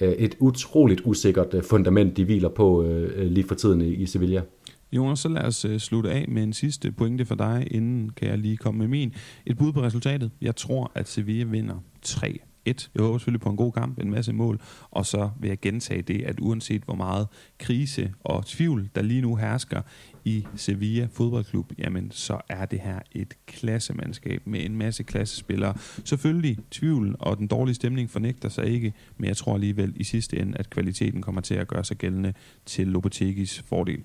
øh, 0.00 0.12
et 0.12 0.34
utroligt 0.38 1.00
usikkert 1.04 1.54
øh, 1.54 1.62
fundament, 1.62 2.16
de 2.16 2.24
hviler 2.24 2.48
på 2.48 2.84
øh, 2.84 3.12
øh, 3.16 3.30
lige 3.30 3.48
for 3.48 3.54
tiden 3.54 3.80
i, 3.80 3.94
i 3.94 4.06
Sevilla. 4.06 4.42
Jonas, 4.92 5.18
så 5.18 5.28
lad 5.28 5.42
os 5.42 5.64
øh, 5.64 5.78
slutte 5.78 6.10
af 6.10 6.24
med 6.28 6.42
en 6.42 6.52
sidste 6.52 6.92
pointe 6.92 7.24
for 7.24 7.34
dig, 7.34 7.68
inden 7.70 8.10
kan 8.16 8.28
jeg 8.28 8.38
lige 8.38 8.56
komme 8.56 8.78
med 8.78 8.88
min. 8.88 9.14
Et 9.46 9.58
bud 9.58 9.72
på 9.72 9.82
resultatet. 9.82 10.30
Jeg 10.40 10.56
tror, 10.56 10.92
at 10.94 11.08
Sevilla 11.08 11.44
vinder 11.44 11.84
3 12.02 12.40
1. 12.70 12.90
Jeg 12.94 13.02
håber 13.02 13.18
selvfølgelig 13.18 13.40
på 13.40 13.48
en 13.48 13.56
god 13.56 13.72
kamp, 13.72 13.98
en 13.98 14.10
masse 14.10 14.32
mål, 14.32 14.60
og 14.90 15.06
så 15.06 15.30
vil 15.40 15.48
jeg 15.48 15.60
gentage 15.60 16.02
det, 16.02 16.22
at 16.22 16.40
uanset 16.40 16.82
hvor 16.82 16.94
meget 16.94 17.26
krise 17.58 18.12
og 18.24 18.46
tvivl, 18.46 18.88
der 18.94 19.02
lige 19.02 19.20
nu 19.20 19.36
hersker 19.36 19.82
i 20.24 20.46
Sevilla 20.56 21.08
fodboldklub, 21.12 21.72
jamen 21.78 22.10
så 22.10 22.40
er 22.48 22.64
det 22.64 22.80
her 22.80 22.98
et 23.12 23.34
klassemandskab 23.46 24.42
med 24.44 24.64
en 24.64 24.76
masse 24.76 25.02
klassespillere. 25.02 25.74
Selvfølgelig 26.04 26.58
tvivl 26.70 27.16
og 27.18 27.38
den 27.38 27.46
dårlige 27.46 27.74
stemning 27.74 28.10
fornægter 28.10 28.48
sig 28.48 28.66
ikke, 28.66 28.92
men 29.16 29.28
jeg 29.28 29.36
tror 29.36 29.54
alligevel 29.54 29.92
i 29.96 30.04
sidste 30.04 30.38
ende, 30.38 30.58
at 30.58 30.70
kvaliteten 30.70 31.22
kommer 31.22 31.40
til 31.40 31.54
at 31.54 31.68
gøre 31.68 31.84
sig 31.84 31.96
gældende 31.96 32.34
til 32.66 32.86
Lopetegis 32.86 33.64
fordel. 33.68 34.02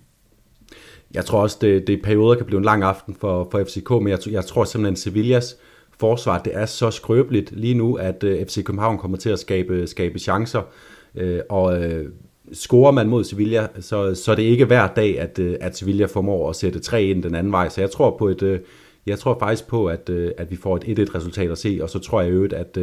Jeg 1.14 1.26
tror 1.26 1.42
også, 1.42 1.58
det, 1.62 1.88
det 1.88 2.02
perioder 2.04 2.36
kan 2.36 2.46
blive 2.46 2.58
en 2.58 2.66
lang 2.66 2.84
aften 2.84 3.16
for, 3.16 3.48
for 3.52 3.64
FCK, 3.64 3.90
men 3.90 4.08
jeg, 4.08 4.20
jeg 4.32 4.46
tror 4.46 4.66
simpelthen, 4.66 4.96
Sevillas 4.96 5.56
forsvar 6.04 6.40
det 6.40 6.56
er 6.56 6.66
så 6.66 6.92
skrøbeligt 6.92 7.52
lige 7.52 7.74
nu, 7.74 7.96
at 7.96 8.24
øh, 8.24 8.46
FC 8.46 8.64
København 8.64 8.98
kommer 8.98 9.18
til 9.18 9.30
at 9.30 9.40
skabe, 9.40 9.88
skabe 9.88 10.20
chancer. 10.20 10.62
Øh, 11.16 11.40
og 11.50 11.84
øh, 11.84 12.10
scorer 12.54 12.92
man 12.92 13.10
mod 13.10 13.24
Sevilla, 13.24 13.68
så, 13.80 14.16
så 14.16 14.32
det 14.32 14.32
er 14.32 14.36
det 14.36 14.44
ikke 14.44 14.66
hver 14.66 14.88
dag, 14.88 15.20
at, 15.20 15.40
at 15.40 15.78
Sevilla 15.78 16.06
formår 16.06 16.50
at 16.50 16.56
sætte 16.56 16.80
tre 16.80 17.04
ind 17.04 17.24
den 17.24 17.36
anden 17.36 17.52
vej. 17.52 17.70
Så 17.70 17.82
jeg 17.82 17.92
tror 17.92 18.18
på 18.18 18.28
et, 18.28 18.62
jeg 19.06 19.20
tror 19.20 19.40
faktisk 19.40 19.68
på, 19.68 19.88
at, 19.88 20.10
at 20.10 20.52
vi 20.52 20.56
får 20.56 20.76
et 20.76 21.00
1-1 21.00 21.16
resultat 21.16 21.52
at 21.52 21.58
se, 21.58 21.80
og 21.82 21.90
så 21.90 22.00
tror 22.00 22.22
jeg 22.22 22.30
i 22.30 22.34
øvrigt, 22.34 22.54
at, 22.54 22.78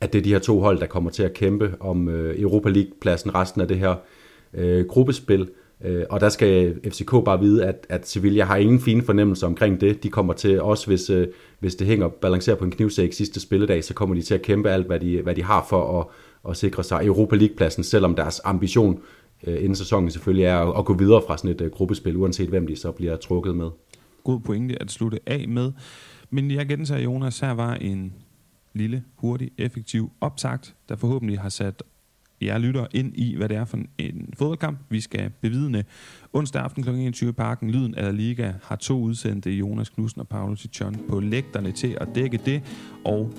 at 0.00 0.12
det 0.12 0.18
er 0.18 0.22
de 0.22 0.32
her 0.32 0.38
to 0.38 0.60
hold, 0.60 0.80
der 0.80 0.86
kommer 0.86 1.10
til 1.10 1.22
at 1.22 1.34
kæmpe 1.34 1.74
om 1.80 2.08
Europa 2.08 2.68
League-pladsen 2.68 3.34
resten 3.34 3.60
af 3.60 3.68
det 3.68 3.78
her 3.78 3.94
øh, 4.54 4.86
gruppespil. 4.86 5.48
Øh, 5.84 6.04
og 6.10 6.20
der 6.20 6.28
skal 6.28 6.80
FCK 6.90 7.10
bare 7.10 7.40
vide, 7.40 7.66
at, 7.66 7.86
at 7.88 8.08
Sevilla 8.08 8.44
har 8.44 8.56
ingen 8.56 8.80
fine 8.80 9.02
fornemmelser 9.02 9.46
omkring 9.46 9.80
det. 9.80 10.02
De 10.02 10.08
kommer 10.08 10.32
til, 10.32 10.62
også 10.62 10.86
hvis, 10.86 11.10
øh, 11.10 11.28
hvis 11.58 11.74
det 11.74 11.86
hænger 11.86 12.08
balanceret 12.08 12.58
på 12.58 12.64
en 12.64 12.70
knivsæk 12.70 13.12
sidste 13.12 13.40
spilledag, 13.40 13.84
så 13.84 13.94
kommer 13.94 14.14
de 14.14 14.22
til 14.22 14.34
at 14.34 14.42
kæmpe 14.42 14.70
alt, 14.70 14.86
hvad 14.86 15.00
de, 15.00 15.22
hvad 15.22 15.34
de 15.34 15.42
har 15.42 15.66
for 15.68 16.00
at, 16.00 16.06
at 16.50 16.56
sikre 16.56 16.84
sig 16.84 17.06
Europa 17.06 17.36
League-pladsen, 17.36 17.84
selvom 17.84 18.14
deres 18.14 18.40
ambition 18.44 19.00
øh, 19.46 19.54
inden 19.54 19.74
sæsonen 19.74 20.10
selvfølgelig 20.10 20.44
er 20.44 20.56
at, 20.56 20.78
at 20.78 20.84
gå 20.84 20.94
videre 20.94 21.22
fra 21.26 21.36
sådan 21.36 21.50
et 21.50 21.60
øh, 21.60 21.70
gruppespil, 21.70 22.16
uanset 22.16 22.48
hvem 22.48 22.66
de 22.66 22.76
så 22.76 22.92
bliver 22.92 23.16
trukket 23.16 23.56
med. 23.56 23.70
God 24.24 24.40
pointe 24.40 24.82
at 24.82 24.90
slutte 24.90 25.18
af 25.26 25.48
med. 25.48 25.72
Men 26.30 26.50
jeg 26.50 26.68
gentager, 26.68 27.00
Jonas, 27.00 27.40
her 27.40 27.50
var 27.50 27.74
en 27.74 28.14
lille, 28.74 29.04
hurtig, 29.16 29.50
effektiv 29.58 30.10
opsagt, 30.20 30.74
der 30.88 30.96
forhåbentlig 30.96 31.40
har 31.40 31.48
sat 31.48 31.82
jer 32.42 32.58
lytter 32.58 32.86
ind 32.94 33.12
i, 33.14 33.36
hvad 33.36 33.48
det 33.48 33.56
er 33.56 33.64
for 33.64 33.78
en, 33.98 34.34
fodboldkamp, 34.38 34.78
vi 34.88 35.00
skal 35.00 35.30
bevidne. 35.40 35.84
Onsdag 36.32 36.62
aften 36.62 36.82
kl. 36.82 36.90
21 36.90 37.30
i 37.30 37.32
parken, 37.32 37.70
Lyden 37.70 37.94
af 37.94 38.16
Liga, 38.16 38.52
har 38.62 38.76
to 38.76 39.00
udsendte, 39.00 39.50
Jonas 39.50 39.88
Knudsen 39.88 40.20
og 40.20 40.28
Paolo 40.28 40.54
Tichon, 40.54 40.96
på 41.08 41.20
lægterne 41.20 41.72
til 41.72 41.96
at 42.00 42.08
dække 42.14 42.40
det. 42.44 42.62
Og 43.04 43.32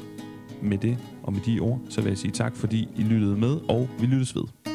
med 0.61 0.77
det 0.77 0.97
og 1.23 1.33
med 1.33 1.41
de 1.45 1.59
ord, 1.59 1.81
så 1.89 2.01
vil 2.01 2.09
jeg 2.09 2.17
sige 2.17 2.31
tak, 2.31 2.55
fordi 2.55 2.87
I 2.97 3.03
lyttede 3.03 3.37
med, 3.37 3.57
og 3.69 3.89
vi 3.99 4.05
lyttes 4.05 4.35
ved. 4.35 4.70